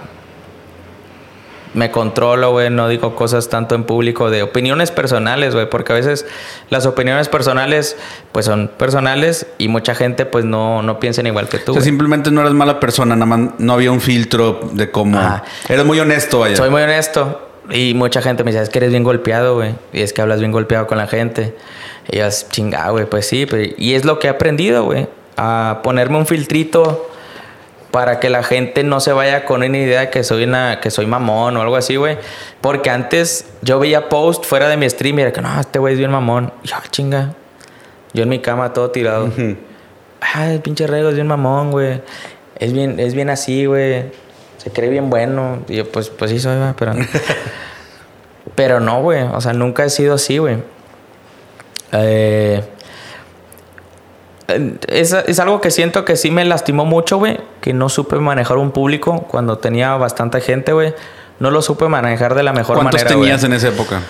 [1.78, 2.72] me controlo, güey.
[2.72, 5.70] No digo cosas tanto en público de opiniones personales, güey.
[5.70, 6.26] Porque a veces
[6.72, 7.96] las opiniones personales,
[8.32, 11.74] pues son personales y mucha gente, pues no, no piensan igual que tú.
[11.74, 15.20] O sea, simplemente no eres mala persona, nada más no había un filtro de cómo...
[15.20, 15.44] Ah.
[15.70, 16.56] Eres muy honesto, vaya.
[16.56, 17.44] Soy muy honesto.
[17.70, 19.76] Y mucha gente me dice, es que eres bien golpeado, güey.
[19.94, 21.56] Y es que hablas bien golpeado con la gente.
[22.10, 23.06] Y yo, es chingado, güey.
[23.06, 25.08] Pues sí, pero- y es lo que he aprendido, güey.
[25.36, 27.08] A ponerme un filtrito
[27.92, 30.92] para que la gente no se vaya con una idea de que soy una, que
[30.92, 32.18] soy mamón o algo así, güey.
[32.62, 35.94] Porque antes yo veía post fuera de mi stream y era que no, este güey
[35.94, 36.52] es bien mamón.
[36.64, 37.34] Y yo, "Ah, chinga.
[38.14, 39.26] Yo en mi cama todo tirado.
[39.26, 39.56] Ujú.
[40.22, 42.02] Ay, el pinche Rego es bien mamón, güey.
[42.60, 44.06] Es bien, es bien así, güey.
[44.58, 45.60] Se cree bien bueno.
[45.68, 46.94] Y yo, pues, pues sí soy, güey, pero...
[48.56, 49.22] pero no, güey.
[49.24, 50.58] O sea, nunca he sido así, güey.
[51.92, 52.64] Eh,
[54.48, 57.40] es, es algo que siento que sí me lastimó mucho, güey.
[57.62, 60.94] Que no supe manejar un público cuando tenía bastante gente, güey.
[61.40, 63.28] No lo supe manejar de la mejor ¿Cuántos manera, güey.
[63.28, 64.02] tenías en esa época?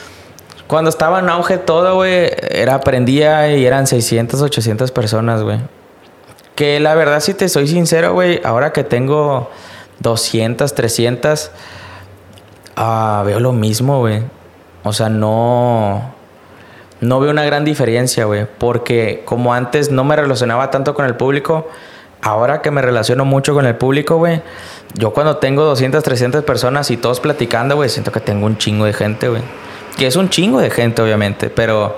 [0.67, 5.59] Cuando estaba en auge todo, güey, era aprendía y eran 600, 800 personas, güey.
[6.55, 9.49] Que la verdad, si te soy sincero, güey, ahora que tengo
[9.99, 11.51] 200, 300,
[12.75, 14.23] ah, veo lo mismo, güey.
[14.83, 16.16] O sea, no...
[17.01, 18.47] No veo una gran diferencia, güey.
[18.57, 21.67] Porque como antes no me relacionaba tanto con el público,
[22.21, 24.41] ahora que me relaciono mucho con el público, güey,
[24.95, 28.85] yo cuando tengo 200, 300 personas y todos platicando, güey, siento que tengo un chingo
[28.85, 29.41] de gente, güey.
[29.97, 31.95] Que es un chingo de gente, obviamente, pero...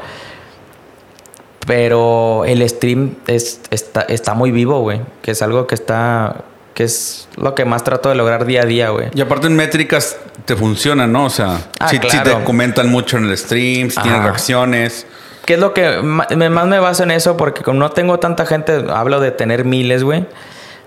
[1.67, 5.01] Pero el stream es, está, está muy vivo, güey.
[5.21, 6.43] Que es algo que está...
[6.79, 9.09] Que es lo que más trato de lograr día a día, güey.
[9.13, 10.15] Y aparte en métricas
[10.45, 11.25] te funcionan, ¿no?
[11.25, 12.09] O sea, Ah, si, te
[12.45, 14.27] comentan mucho en el stream, si tienes Ajá.
[14.29, 15.05] reacciones.
[15.43, 17.35] ¿Qué es lo que más me baso en eso?
[17.35, 20.25] Porque como no tengo tanta gente, hablo de tener miles, güey.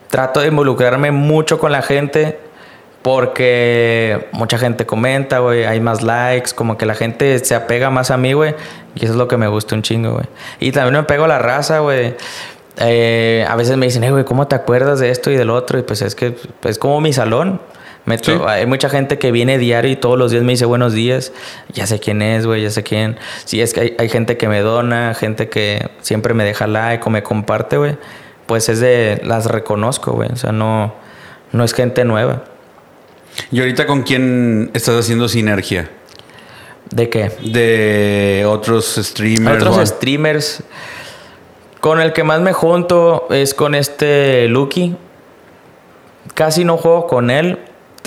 [0.09, 2.39] Trato de involucrarme mucho con la gente
[3.03, 8.11] Porque mucha gente comenta, güey, hay más likes, como que la gente se apega más
[8.11, 8.55] a mí, güey.
[8.95, 10.25] Y eso es lo que me gusta un chingo, güey.
[10.59, 12.15] Y también me pego a la raza, güey.
[12.79, 15.79] Eh, a veces me dicen, eh, güey, ¿cómo te acuerdas de esto y del otro?
[15.79, 17.61] Y pues es que es como mi salón.
[18.49, 21.33] Hay mucha gente que viene diario y todos los días me dice buenos días.
[21.73, 23.17] Ya sé quién es, güey, ya sé quién.
[23.45, 27.05] Sí, es que hay, hay, gente que me dona, gente que siempre me deja like
[27.07, 27.97] o me comparte, güey.
[28.47, 29.21] Pues es de.
[29.25, 30.31] Las reconozco, güey.
[30.33, 30.95] O sea, no,
[31.53, 32.43] no es gente nueva.
[33.53, 35.89] ¿Y ahorita con quién estás haciendo sinergia?
[36.91, 37.31] ¿De qué?
[37.43, 39.63] De otros streamers.
[39.63, 40.63] Otros streamers.
[41.83, 44.95] Con el que más me junto es con este Lucky.
[46.35, 47.59] Casi no juego con él.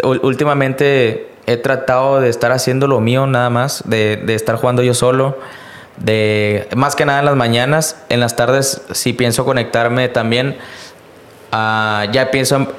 [0.01, 5.37] Últimamente he tratado de estar haciendo lo mío nada más, de, estar jugando yo solo.
[5.97, 10.55] De más que nada en las mañanas, en las tardes sí pienso conectarme también.
[11.51, 12.69] Uh, ya pienso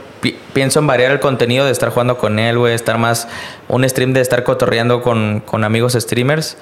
[0.55, 3.29] pienso en variar el contenido de estar jugando con él, güey, estar más
[3.69, 6.57] un stream de estar cotorreando con, con amigos streamers.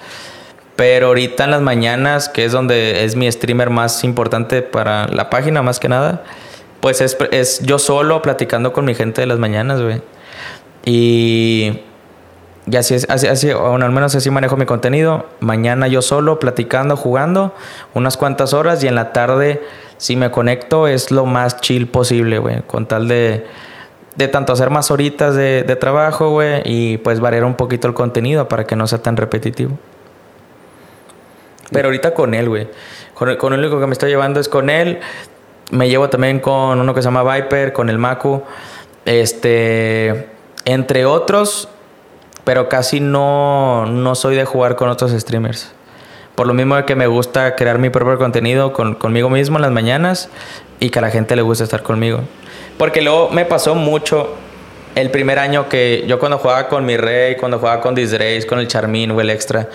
[0.77, 5.31] Pero ahorita en las mañanas, que es donde es mi streamer más importante para la
[5.31, 6.25] página, más que nada,
[6.81, 10.03] pues es, es yo solo platicando con mi gente de las mañanas, güey.
[10.85, 11.81] Y,
[12.67, 15.27] y así, es, así, así, bueno, al menos así manejo mi contenido.
[15.39, 17.55] Mañana yo solo platicando, jugando,
[17.95, 19.63] unas cuantas horas y en la tarde,
[19.97, 22.63] si me conecto, es lo más chill posible, güey.
[22.63, 23.47] Con tal de,
[24.17, 27.95] de tanto hacer más horitas de, de trabajo, güey, y pues variar un poquito el
[27.95, 29.79] contenido para que no sea tan repetitivo.
[31.75, 32.69] Pero ahorita con él, güey.
[33.13, 35.01] Con, con, el único que me estoy llevando es con él.
[35.71, 38.43] Me llevo también con uno que se llama Viper, con el Maku.
[39.05, 40.29] Este.
[40.65, 41.69] Entre otros.
[42.45, 45.73] Pero casi no, no soy de jugar con otros streamers.
[46.35, 49.71] Por lo mismo que me gusta crear mi propio contenido con, conmigo mismo en las
[49.71, 50.29] mañanas
[50.81, 52.21] y que a la gente le gusta estar conmigo.
[52.77, 54.35] Porque luego me pasó mucho
[54.95, 58.59] el primer año que yo cuando jugaba con mi rey, cuando jugaba con Disrace, con
[58.59, 59.69] el Charmin o el Extra,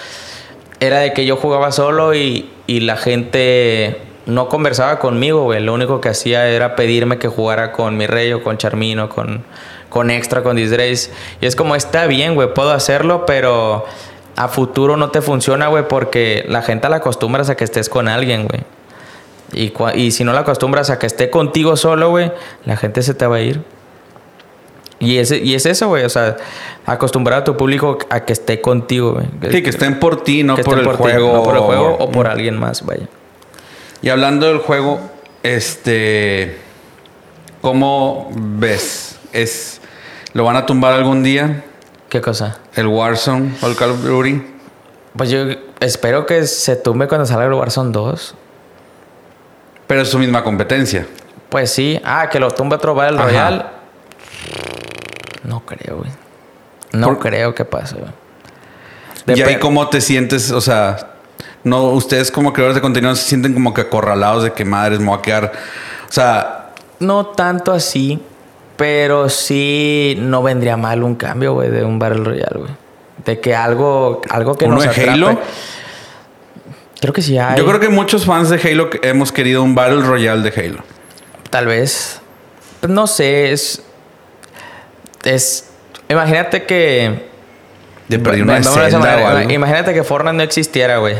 [0.80, 5.62] era de que yo jugaba solo y, y la gente no conversaba conmigo, güey.
[5.62, 9.44] Lo único que hacía era pedirme que jugara con mi rey o con Charmino, con,
[9.90, 11.12] con Extra, con Disgrace.
[11.42, 13.86] Y es como, está bien, güey, puedo hacerlo, pero
[14.36, 18.08] a futuro no te funciona, güey, porque la gente la acostumbras a que estés con
[18.08, 18.64] alguien, güey.
[19.52, 22.32] Y, y si no la acostumbras a que esté contigo solo, güey,
[22.66, 23.62] la gente se te va a ir.
[25.00, 26.04] Y es, y es eso, güey.
[26.04, 26.38] O sea,
[26.86, 29.52] acostumbrar a tu público a que esté contigo, güey.
[29.52, 31.34] Sí, que estén por ti, no por el juego.
[31.34, 33.08] no por el juego o por alguien más, vaya.
[34.02, 35.00] Y hablando del juego,
[35.44, 36.58] este.
[37.62, 39.18] ¿Cómo ves?
[39.34, 39.82] ¿Es,
[40.34, 41.64] ¿Lo van a tumbar algún día?
[42.10, 42.60] ¿Qué cosa?
[42.76, 44.42] ¿El Warzone o el Call of Duty?
[45.16, 45.46] Pues yo
[45.80, 48.36] espero que se tumbe cuando salga el Warzone 2.
[49.88, 51.06] Pero es su misma competencia.
[51.50, 52.00] Pues sí.
[52.04, 53.66] Ah, que lo tumbe otro Battle Royale.
[55.44, 56.12] No creo, güey.
[56.92, 59.38] No creo que pase, güey.
[59.38, 60.52] ¿Y ahí cómo te sientes?
[60.52, 61.14] O sea,
[61.64, 65.08] no, ustedes como creadores de contenido se sienten como que acorralados de que madres me
[65.08, 65.52] voy a quedar.
[66.08, 66.72] O sea.
[67.00, 68.20] No tanto así,
[68.76, 72.72] pero sí no vendría mal un cambio, güey, de un Battle Royale, güey.
[73.26, 75.40] De que algo, algo que ¿Uno nos de Halo?
[77.00, 77.58] Creo que sí hay.
[77.58, 80.84] Yo creo que muchos fans de Halo hemos querido un Battle Royale de Halo.
[81.50, 82.22] Tal vez.
[82.88, 83.84] No sé, es
[85.24, 85.70] es.
[86.08, 87.30] Imagínate que.
[88.08, 88.60] De una
[89.54, 91.16] Imagínate que Fortnite no existiera, güey.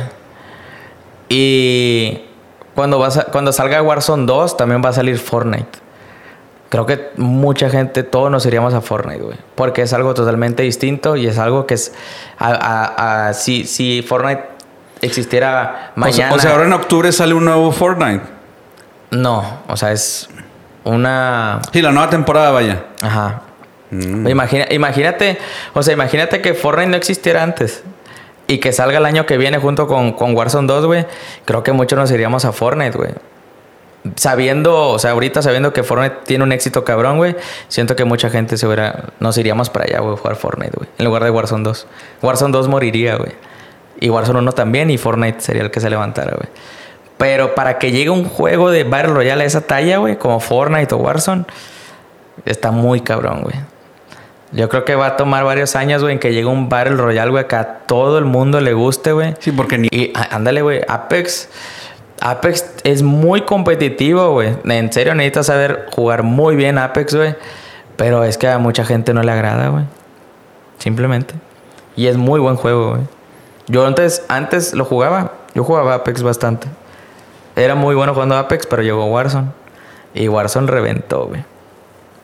[1.30, 2.22] Y
[2.74, 5.80] cuando, vas cuando salga Warzone 2, también va a salir Fortnite.
[6.70, 9.38] Creo que mucha gente, todos nos iríamos a Fortnite, güey.
[9.56, 11.94] Porque es algo totalmente distinto y es algo que es.
[12.40, 14.44] A, si, si Fortnite
[15.02, 16.34] existiera mañana.
[16.34, 18.24] O sea, ahora en octubre sale un nuevo Fortnite.
[19.12, 20.30] No, o sea, es
[20.84, 21.62] una.
[21.72, 22.86] Sí, la nueva temporada, vaya.
[23.02, 23.42] Ajá.
[23.92, 24.28] Mm.
[24.72, 25.40] imagínate,
[25.74, 27.84] o sea, imagínate que Fortnite no existiera antes
[28.50, 31.06] y que salga el año que viene junto con, con Warzone 2, güey.
[31.46, 33.12] Creo que muchos nos iríamos a Fortnite, güey.
[34.16, 37.36] Sabiendo, o sea, ahorita sabiendo que Fortnite tiene un éxito cabrón, güey,
[37.68, 41.06] siento que mucha gente se hubiera, nos iríamos para allá, güey, jugar Fortnite, güey, en
[41.06, 41.88] lugar de Warzone 2.
[42.24, 43.34] Warzone 2 moriría, güey.
[44.00, 46.50] Y Warzone 1 también, y Fortnite sería el que se levantara, güey.
[47.20, 50.96] Pero para que llegue un juego de Battle Royale a esa talla, güey, como Fortnite
[50.96, 51.46] o Warzone,
[52.46, 53.56] está muy cabrón, güey.
[54.52, 57.30] Yo creo que va a tomar varios años, güey, en que llegue un Battle Royale,
[57.30, 59.36] güey, que a todo el mundo le guste, güey.
[59.40, 59.88] Sí, porque ni...
[59.92, 61.50] Y ándale, güey, Apex...
[62.22, 64.54] Apex es muy competitivo, güey.
[64.66, 67.36] En serio, necesitas saber jugar muy bien Apex, güey.
[67.96, 69.86] Pero es que a mucha gente no le agrada, güey.
[70.80, 71.36] Simplemente.
[71.96, 73.02] Y es muy buen juego, güey.
[73.68, 75.34] Yo antes, antes lo jugaba.
[75.54, 76.68] Yo jugaba Apex bastante.
[77.56, 79.50] Era muy bueno jugando Apex, pero llegó Warzone.
[80.14, 81.44] Y Warzone reventó, güey.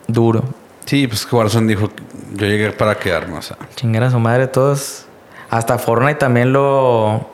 [0.08, 0.44] Duro.
[0.86, 1.90] Sí, pues Warzone dijo,
[2.34, 3.58] yo llegué para quedarme, o sea.
[3.76, 5.06] Chingar a su madre todos.
[5.50, 7.28] Hasta Fortnite también lo...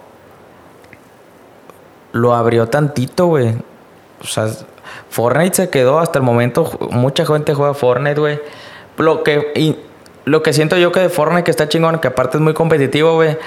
[2.13, 3.55] Lo abrió tantito, güey.
[4.21, 4.47] O sea,
[5.09, 6.77] Fortnite se quedó hasta el momento.
[6.91, 8.39] Mucha gente juega Fortnite, güey.
[8.97, 9.77] Lo que, y
[10.25, 13.15] lo que siento yo que de Fortnite que está chingón, que aparte es muy competitivo,
[13.15, 13.37] güey.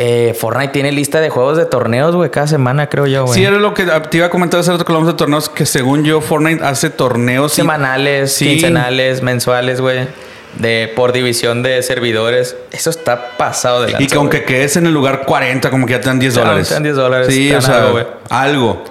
[0.00, 3.34] Eh, Fortnite tiene lista de juegos de torneos, güey, cada semana, creo yo, güey.
[3.34, 5.66] Sí, era lo que te iba a comentar hace rato que hablamos de torneos, que
[5.66, 7.52] según yo, Fortnite hace torneos.
[7.52, 8.46] Semanales, Sí.
[8.46, 10.06] quincenales, mensuales, güey.
[10.54, 12.56] De, por división de servidores.
[12.70, 15.94] Eso está pasado de lanza, Y que aunque quedes en el lugar 40, como que
[15.94, 16.68] ya te dan 10 Te dan- dólares.
[16.68, 18.06] te dan 10 dólares, Sí, o sea, algo, güey.
[18.30, 18.84] algo.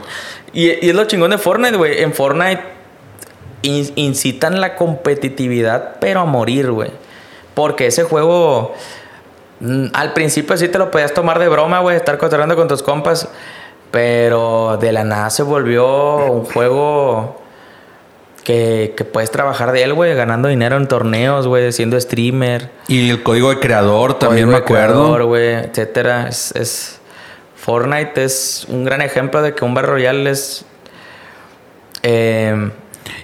[0.53, 2.01] Y, y es lo chingón de Fortnite, güey.
[2.03, 2.61] En Fortnite
[3.61, 6.91] in- incitan la competitividad, pero a morir, güey.
[7.53, 8.75] Porque ese juego,
[9.93, 13.27] al principio sí te lo podías tomar de broma, güey, estar cotorreando con tus compas.
[13.91, 17.41] Pero de la nada se volvió un juego
[18.43, 22.69] que, que puedes trabajar de él, güey, ganando dinero en torneos, güey, siendo streamer.
[22.87, 24.93] Y el código de creador también código me acuerdo.
[25.05, 26.27] creador, güey, etcétera.
[26.27, 26.93] Es, es-
[27.55, 30.63] Fortnite es un gran ejemplo de que un Battle Royale es
[32.03, 32.71] eh,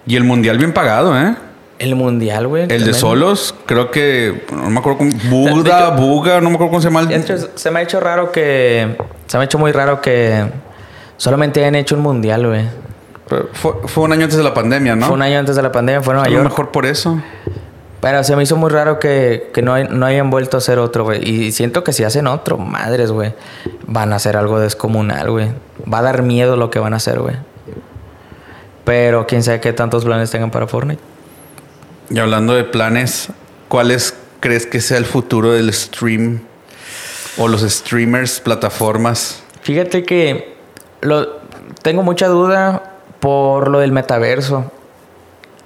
[0.06, 1.36] Y el mundial bien pagado, ¿eh?
[1.80, 2.64] El mundial, güey.
[2.70, 4.46] El de solos, creo que.
[4.52, 5.12] No me acuerdo cómo.
[5.30, 7.02] Buda, hecho- Buga, no me acuerdo cómo se llama.
[7.02, 8.96] el- hecho, se me ha hecho raro que.
[9.28, 10.46] Se me ha hecho muy raro que
[11.18, 12.66] solamente hayan hecho un mundial, güey.
[13.54, 15.08] Fue, fue un año antes de la pandemia, ¿no?
[15.08, 16.50] Fue un año antes de la pandemia, fue en A Nueva lo York.
[16.52, 17.20] mejor por eso.
[18.02, 20.78] Pero se me hizo muy raro que, que no, hay- no hayan vuelto a hacer
[20.78, 21.28] otro, güey.
[21.28, 23.34] Y siento que si hacen otro, madres, güey,
[23.88, 25.52] van a hacer algo descomunal, güey.
[25.92, 27.38] Va a dar miedo lo que van a hacer, güey.
[28.84, 31.02] Pero quién sabe qué tantos planes tengan para Fortnite.
[32.14, 33.30] Y hablando de planes,
[33.70, 36.42] ¿cuáles crees que sea el futuro del stream?
[37.40, 39.42] O los streamers, plataformas.
[39.64, 40.56] Fíjate que
[41.02, 41.40] lo,
[41.82, 44.72] tengo mucha duda por lo del metaverso.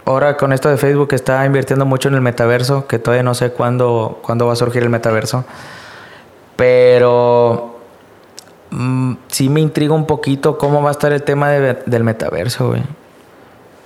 [0.06, 3.52] Ahora con esto de Facebook está invirtiendo mucho en el metaverso, que todavía no sé
[3.52, 5.43] cuándo, cuándo va a surgir el metaverso.
[6.56, 7.80] Pero
[8.70, 12.70] mm, sí me intriga un poquito cómo va a estar el tema de- del metaverso,
[12.70, 12.84] güey.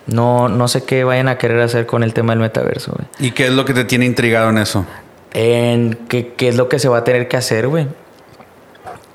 [0.08, 3.08] No, no sé qué vayan a querer hacer con el tema del metaverso, güey.
[3.20, 4.86] ¿Y qué es lo que te tiene intrigado en eso?
[5.34, 7.88] En qué, qué es lo que se va a tener que hacer, güey.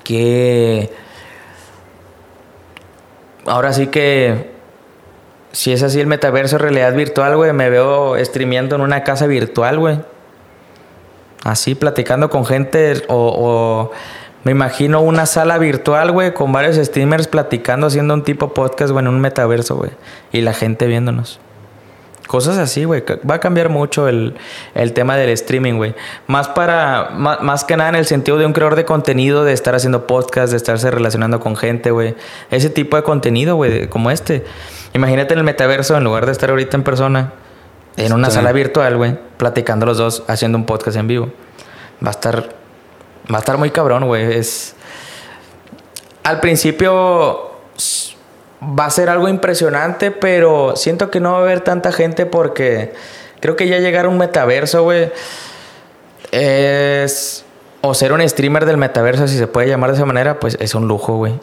[0.03, 0.91] Que.
[3.45, 4.55] Ahora sí que.
[5.51, 7.53] Si es así el metaverso, realidad virtual, güey.
[7.53, 9.99] Me veo streameando en una casa virtual, güey.
[11.43, 13.03] Así, platicando con gente.
[13.07, 13.91] O, o
[14.47, 19.03] me imagino una sala virtual, güey, con varios streamers platicando, haciendo un tipo podcast, güey,
[19.03, 19.91] en un metaverso, güey.
[20.31, 21.41] Y la gente viéndonos.
[22.27, 23.03] Cosas así, güey.
[23.29, 24.35] Va a cambiar mucho el,
[24.73, 25.95] el tema del streaming, güey.
[26.27, 27.09] Más para...
[27.11, 30.07] Más, más que nada en el sentido de un creador de contenido, de estar haciendo
[30.07, 32.15] podcast, de estarse relacionando con gente, güey.
[32.49, 34.45] Ese tipo de contenido, güey, como este.
[34.93, 37.33] Imagínate en el metaverso, en lugar de estar ahorita en persona,
[37.97, 41.33] en una sala virtual, güey, platicando los dos, haciendo un podcast en vivo.
[42.01, 42.66] Va a estar...
[43.31, 44.37] Va a estar muy cabrón, güey.
[44.37, 44.75] Es...
[46.23, 47.51] Al principio
[48.61, 52.93] va a ser algo impresionante, pero siento que no va a haber tanta gente porque
[53.39, 55.11] creo que ya llegar a un metaverso, güey,
[56.31, 57.43] es...
[57.81, 60.73] O ser un streamer del metaverso, si se puede llamar de esa manera, pues es
[60.75, 61.33] un lujo, güey.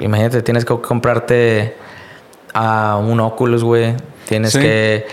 [0.00, 1.76] Imagínate, tienes que comprarte
[2.52, 3.94] a un Oculus, güey.
[4.28, 4.58] Tienes Sí.
[4.60, 5.06] que...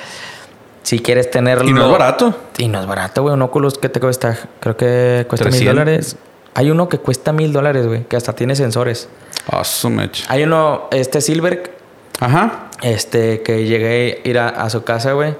[0.84, 1.68] Si quieres tenerlo...
[1.68, 2.36] Y no es barato.
[2.58, 3.34] Y no es barato, güey.
[3.34, 4.38] Un Oculus, ¿qué te cuesta?
[4.60, 5.76] Creo que cuesta mil 300.
[5.76, 6.16] dólares.
[6.54, 8.04] Hay uno que cuesta mil dólares, güey.
[8.04, 9.10] Que hasta tiene sensores.
[9.50, 10.26] Ah, su mecha.
[10.28, 11.76] Hay uno, este Silver,
[12.20, 12.70] Ajá.
[12.82, 15.36] este, que llegué a ir a, a su casa, güey.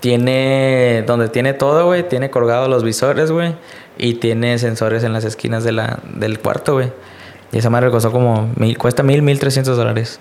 [0.00, 2.08] Tiene, donde tiene todo, güey.
[2.08, 3.54] Tiene colgados los visores, güey.
[3.98, 6.90] Y tiene sensores en las esquinas de la, del cuarto, güey.
[7.52, 10.20] Y esa madre costó como, mil, cuesta mil, mil trescientos dólares.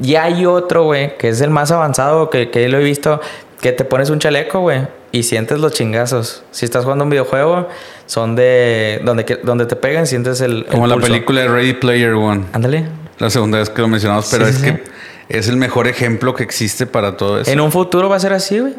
[0.00, 3.20] Y hay otro, güey, que es el más avanzado que, que lo he visto,
[3.60, 6.42] que te pones un chaleco, güey, y sientes los chingazos.
[6.50, 7.68] Si estás jugando un videojuego,
[8.06, 10.58] son de, donde, donde te pegan, sientes el...
[10.58, 11.08] el Como la pulso.
[11.08, 12.44] película de Ready Player One.
[12.52, 12.86] Ándale.
[13.18, 14.82] La segunda vez que lo mencionamos, pero Sí, es sí, que
[15.28, 17.50] es el mejor ejemplo que existe para todo eso.
[17.50, 18.74] En un futuro va a ser así, güey.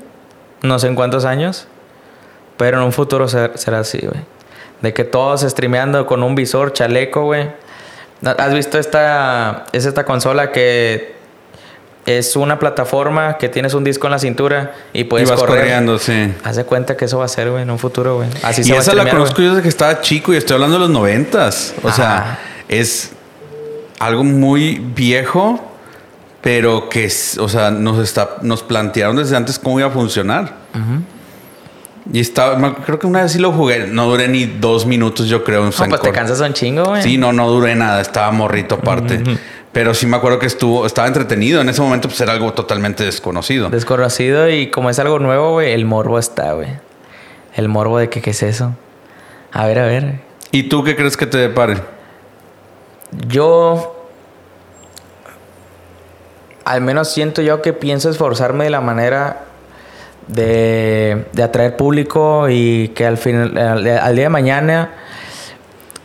[0.61, 1.67] No sé en cuántos años.
[2.55, 4.21] Pero en un futuro ser- será así, güey.
[4.81, 7.49] De que todos streameando con un visor, chaleco, güey.
[8.23, 9.65] ¿Has visto esta...
[9.73, 11.16] Es esta consola que...
[12.07, 15.59] Es una plataforma que tienes un disco en la cintura y y puedes vas correr.
[15.59, 16.33] corriendo, sí.
[16.41, 18.29] Haz de cuenta que eso va a ser, güey, en un futuro, güey.
[18.43, 19.47] Así se y va a esa la conozco güey.
[19.47, 21.75] yo desde que estaba chico y estoy hablando de los noventas.
[21.83, 22.39] O sea,
[22.69, 23.11] es
[23.99, 25.59] algo muy viejo,
[26.41, 30.53] pero que, o sea, nos, está, nos plantearon desde antes cómo iba a funcionar.
[32.11, 35.43] Y estaba, creo que una vez sí lo jugué, no duré ni dos minutos, yo
[35.43, 37.01] creo, en No, pues te cansas un chingo, güey.
[37.01, 39.21] Sí, no, no duré nada, estaba morrito aparte.
[39.71, 41.61] Pero sí me acuerdo que estuvo, estaba entretenido.
[41.61, 43.69] En ese momento, pues era algo totalmente desconocido.
[43.69, 46.69] Desconocido y como es algo nuevo, güey, el morbo está, güey.
[47.55, 48.73] El morbo de que qué es eso.
[49.51, 50.19] A ver, a ver.
[50.51, 51.77] ¿Y tú qué crees que te depare?
[53.27, 53.93] Yo.
[56.65, 59.45] Al menos siento yo que pienso esforzarme de la manera
[60.27, 64.91] de, de atraer público y que al, final, al, al día de mañana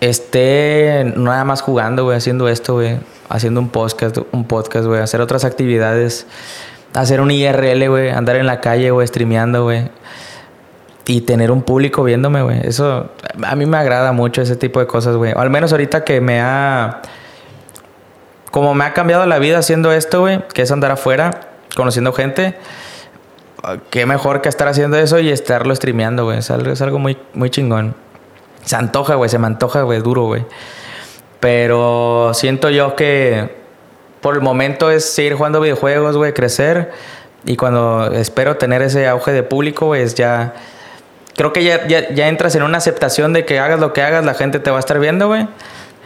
[0.01, 2.99] esté nada más jugando, güey, haciendo esto, güey.
[3.33, 5.01] Haciendo un podcast, un podcast, güey.
[5.01, 6.27] Hacer otras actividades.
[6.93, 8.11] Hacer un IRL, güey.
[8.11, 9.89] Andar en la calle, güey, streameando, güey.
[11.07, 12.61] Y tener un público viéndome, güey.
[12.63, 13.09] Eso
[13.43, 15.33] a mí me agrada mucho ese tipo de cosas, güey.
[15.35, 17.01] Al menos ahorita que me ha...
[18.51, 20.47] Como me ha cambiado la vida haciendo esto, güey.
[20.53, 22.55] Que es andar afuera, conociendo gente.
[23.89, 26.41] Qué mejor que estar haciendo eso y estarlo streameando, güey.
[26.41, 27.95] Es algo, es algo muy, muy chingón.
[28.67, 29.31] Se antoja, güey.
[29.31, 30.03] Se me antoja, güey.
[30.03, 30.45] Duro, güey.
[31.43, 33.51] Pero siento yo que
[34.21, 36.33] por el momento es seguir jugando videojuegos, güey.
[36.33, 36.93] Crecer.
[37.45, 40.55] Y cuando espero tener ese auge de público, güey, es ya
[41.37, 44.25] creo que ya, ya, ya, entras en una aceptación de que hagas lo que hagas,
[44.25, 45.49] la gente te va a estar viendo, güey.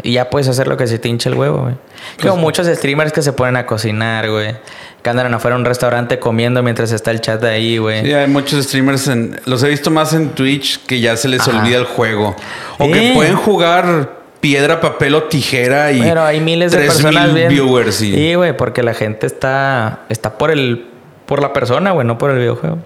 [0.03, 1.74] Y ya puedes hacer lo que se te hinche el huevo, güey.
[2.22, 4.57] Como pues, muchos streamers que se ponen a cocinar, güey.
[5.03, 8.07] Que andan afuera en un restaurante comiendo mientras está el chat ahí, güey.
[8.07, 11.47] Sí, hay muchos streamers, en, los he visto más en Twitch que ya se les
[11.47, 11.59] Ajá.
[11.59, 12.34] olvida el juego.
[12.78, 16.01] O que pueden jugar piedra, papel o tijera y...
[16.01, 17.49] Pero hay miles de personas bien.
[17.49, 18.01] viewers.
[18.01, 18.14] Y...
[18.14, 20.86] Sí, güey, porque la gente está, está por, el,
[21.26, 22.78] por la persona, güey, no por el videojuego.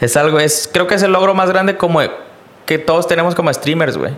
[0.00, 2.00] Es algo, es, creo que es el logro más grande como
[2.64, 4.12] que todos tenemos como streamers, güey.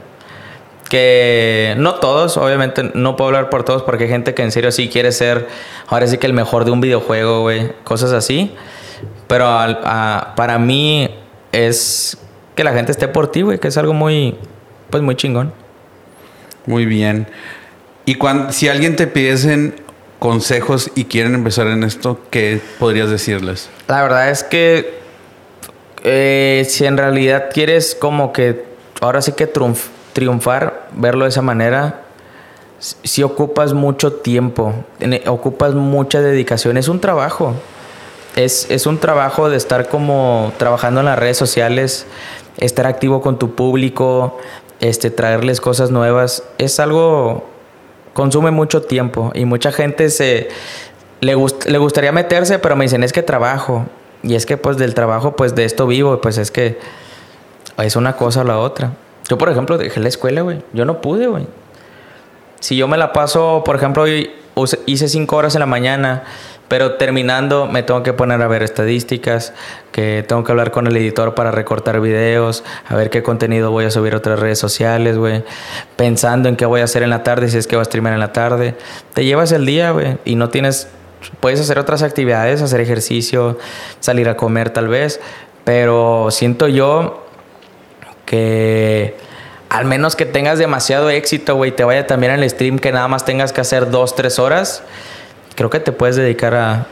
[0.88, 4.70] Que no todos, obviamente no puedo hablar por todos porque hay gente que en serio
[4.70, 5.48] sí quiere ser,
[5.88, 8.54] ahora sí que el mejor de un videojuego, güey, cosas así.
[9.26, 11.10] Pero a, a, para mí
[11.50, 12.18] es
[12.54, 14.36] que la gente esté por ti, güey, que es algo muy,
[14.90, 15.52] pues muy chingón.
[16.66, 17.26] Muy bien.
[18.04, 19.74] Y cuando, si alguien te pidiesen
[20.18, 23.68] consejos y quieren empezar en esto, ¿qué podrías decirles?
[23.86, 24.98] La verdad es que
[26.04, 28.64] eh, si en realidad quieres como que
[29.00, 32.02] ahora sí que triunf triunfar, verlo de esa manera,
[32.80, 34.74] si ocupas mucho tiempo,
[35.26, 37.54] ocupas mucha dedicación, es un trabajo.
[38.34, 42.06] Es, es, un trabajo de estar como trabajando en las redes sociales,
[42.56, 44.38] estar activo con tu público,
[44.80, 46.42] este, traerles cosas nuevas.
[46.58, 47.48] Es algo,
[48.12, 50.48] consume mucho tiempo y mucha gente se,
[51.20, 53.86] le, le gustaría meterse, pero me dicen, es que trabajo.
[54.22, 56.78] Y es que pues del trabajo, pues de esto vivo, pues es que
[57.78, 58.92] es una cosa o la otra.
[59.28, 60.62] Yo, por ejemplo, dejé la escuela, güey.
[60.72, 61.46] Yo no pude, güey.
[62.60, 64.04] Si yo me la paso, por ejemplo,
[64.86, 66.24] hice cinco horas en la mañana,
[66.68, 69.52] pero terminando me tengo que poner a ver estadísticas,
[69.90, 73.86] que tengo que hablar con el editor para recortar videos, a ver qué contenido voy
[73.86, 75.44] a subir a otras redes sociales, güey.
[75.96, 78.12] Pensando en qué voy a hacer en la tarde, si es que voy a streamar
[78.12, 78.74] en la tarde.
[79.14, 80.88] Te llevas el día, güey, y no tienes
[81.40, 83.58] puedes hacer otras actividades, hacer ejercicio,
[84.00, 85.20] salir a comer tal vez,
[85.64, 87.26] pero siento yo
[88.24, 89.16] que
[89.68, 93.24] al menos que tengas demasiado éxito, güey, te vaya también al stream que nada más
[93.24, 94.82] tengas que hacer dos, tres horas,
[95.58, 96.86] creo que te puedes dedicar a,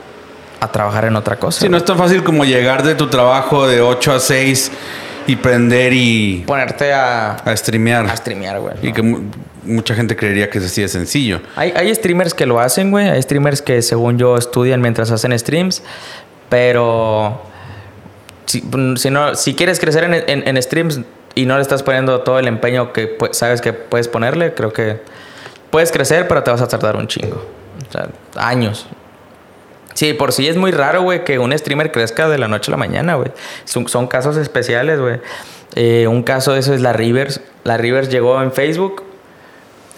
[0.58, 1.60] a trabajar en otra cosa.
[1.60, 4.72] Sí, no es tan fácil como llegar de tu trabajo de 8 a 6
[5.28, 6.42] y prender y...
[6.44, 7.36] Ponerte a...
[7.36, 8.06] A streamear.
[8.06, 8.74] A streamear, güey.
[8.82, 9.02] Y que
[9.62, 11.42] mucha gente creería que es así de sencillo.
[11.54, 13.08] Hay, hay streamers que lo hacen, güey.
[13.08, 15.84] Hay streamers que, según yo, estudian mientras hacen streams.
[16.48, 17.40] Pero
[18.46, 18.64] si,
[18.96, 21.02] si no, si quieres crecer en, en, en, streams
[21.36, 25.00] y no le estás poniendo todo el empeño que sabes que puedes ponerle, creo que
[25.70, 27.55] puedes crecer, pero te vas a tardar un chingo.
[27.88, 28.86] O sea, años.
[29.94, 32.72] Sí, por sí es muy raro, güey, que un streamer crezca de la noche a
[32.72, 33.30] la mañana, güey.
[33.64, 35.20] Son, casos especiales, güey.
[35.74, 37.40] Eh, un caso de eso es la Rivers.
[37.64, 39.02] La Rivers llegó en Facebook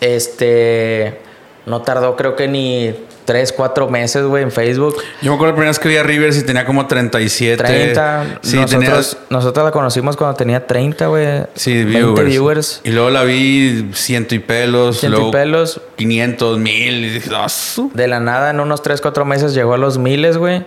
[0.00, 1.20] este.
[1.66, 2.94] No tardó, creo que ni
[3.28, 4.96] 3, 4 meses, güey, en Facebook.
[5.20, 7.62] Yo me acuerdo la primera vez que vi a Rivers y tenía como 37.
[7.62, 8.38] 30.
[8.40, 9.26] Sí, nosotros, tenía...
[9.28, 11.42] nosotros la conocimos cuando tenía 30, güey.
[11.54, 12.26] Sí, 20 viewers.
[12.26, 12.80] viewers.
[12.84, 15.00] Y luego la vi ciento y pelos.
[15.00, 15.78] Ciento luego y pelos.
[15.96, 17.04] 500, mil.
[17.04, 20.38] Y dije, oh, De la nada, en unos 3, 4 meses llegó a los miles,
[20.38, 20.64] güey.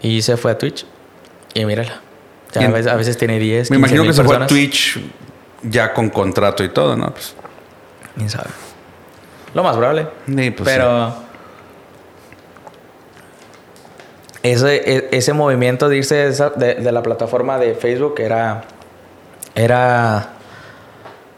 [0.00, 0.86] Y se fue a Twitch.
[1.52, 2.00] Y mírala.
[2.48, 3.70] O sea, a, veces, a, veces, tiene 10.
[3.70, 4.98] Me imagino que se fue a Twitch
[5.62, 7.10] ya con contrato y todo, ¿no?
[7.10, 7.34] Pues.
[8.16, 8.48] ¿Quién sabe?
[9.52, 10.06] Lo más probable.
[10.26, 11.10] Sí, pues Pero.
[11.10, 11.27] Sí.
[14.52, 18.64] Ese, ese movimiento de irse de, esa, de, de, la plataforma de Facebook era.
[19.54, 20.30] Era.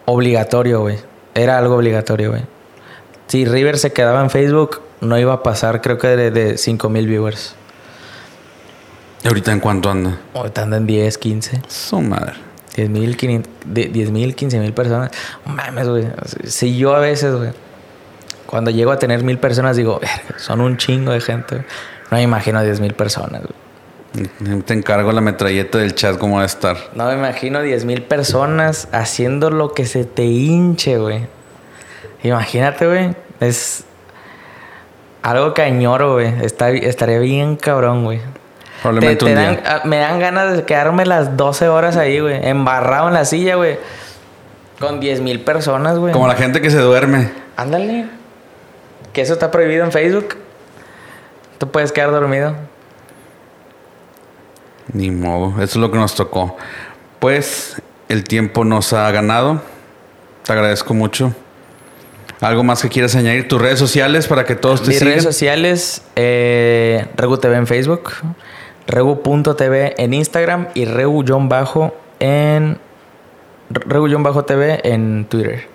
[0.05, 0.99] Obligatorio, güey.
[1.35, 2.43] Era algo obligatorio, güey.
[3.27, 6.89] Si River se quedaba en Facebook, no iba a pasar, creo que de, de 5
[6.89, 7.55] mil viewers.
[9.25, 10.19] ¿Ahorita en cuánto anda?
[10.35, 11.63] Ahorita anda en 10, 15.
[11.69, 12.35] Su madre.
[12.77, 13.17] 10 mil,
[13.65, 15.11] 10 mil, 15 mil personas.
[15.45, 16.07] Mames, güey.
[16.45, 17.51] Si yo a veces, güey
[18.47, 21.65] Cuando llego a tener mil personas, digo, "Verga, son un chingo de gente.
[22.11, 23.43] No me imagino diez mil personas.
[23.43, 24.63] güey.
[24.63, 26.77] Te encargo la metralleta del chat cómo va a estar.
[26.95, 31.27] No me imagino diez mil personas haciendo lo que se te hinche, güey.
[32.25, 33.15] Imagínate, güey.
[33.39, 33.85] Es
[35.23, 36.33] algo que añoro, güey.
[36.43, 38.21] Está, estaría bien cabrón, güey.
[38.83, 39.83] Probablemente Te- te un día.
[39.85, 42.41] me dan ganas de quedarme las 12 horas ahí, güey.
[42.49, 43.79] Embarrado en la silla, güey.
[44.81, 46.13] Con 10 mil personas, güey.
[46.13, 47.31] Como la gente que se duerme.
[47.57, 48.07] Ándale.
[49.13, 50.37] Que eso está prohibido en Facebook.
[51.61, 52.55] Tú puedes quedar dormido.
[54.95, 56.57] Ni modo, eso es lo que nos tocó.
[57.19, 59.61] Pues el tiempo nos ha ganado.
[60.43, 61.35] Te agradezco mucho.
[62.41, 63.47] ¿Algo más que quieras añadir?
[63.47, 65.13] ¿Tus redes sociales para que todos te Mis sigan?
[65.13, 68.13] redes sociales, eh, Regu TV en Facebook,
[68.87, 72.79] Regu.tv en Instagram y Regu-bajo en
[73.69, 75.69] Regu-tv en Twitter.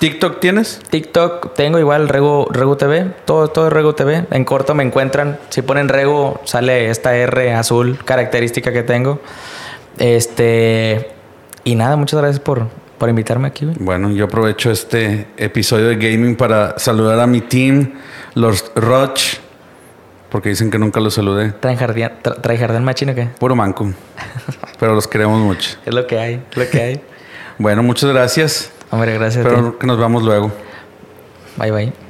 [0.00, 0.80] ¿TikTok tienes?
[0.90, 4.24] TikTok tengo igual Regu, Regu TV, todo, todo es Regu TV.
[4.30, 5.38] En corto me encuentran.
[5.50, 9.20] Si ponen Regu, sale esta R azul característica que tengo.
[9.98, 11.10] Este.
[11.64, 13.76] Y nada, muchas gracias por, por invitarme aquí, güey.
[13.78, 17.92] Bueno, yo aprovecho este episodio de gaming para saludar a mi team,
[18.34, 19.20] los Roch,
[20.30, 21.52] porque dicen que nunca los saludé.
[21.52, 23.24] ¿Traen jardín, tra- trae jardín machino qué?
[23.38, 23.92] Puro manco.
[24.78, 25.76] Pero los queremos mucho.
[25.84, 27.00] Es lo que hay, es lo que hay.
[27.58, 28.72] Bueno, muchas gracias.
[28.90, 29.54] Hombre, gracias a ti.
[29.54, 30.50] Espero que nos veamos luego.
[31.56, 32.09] Bye, bye.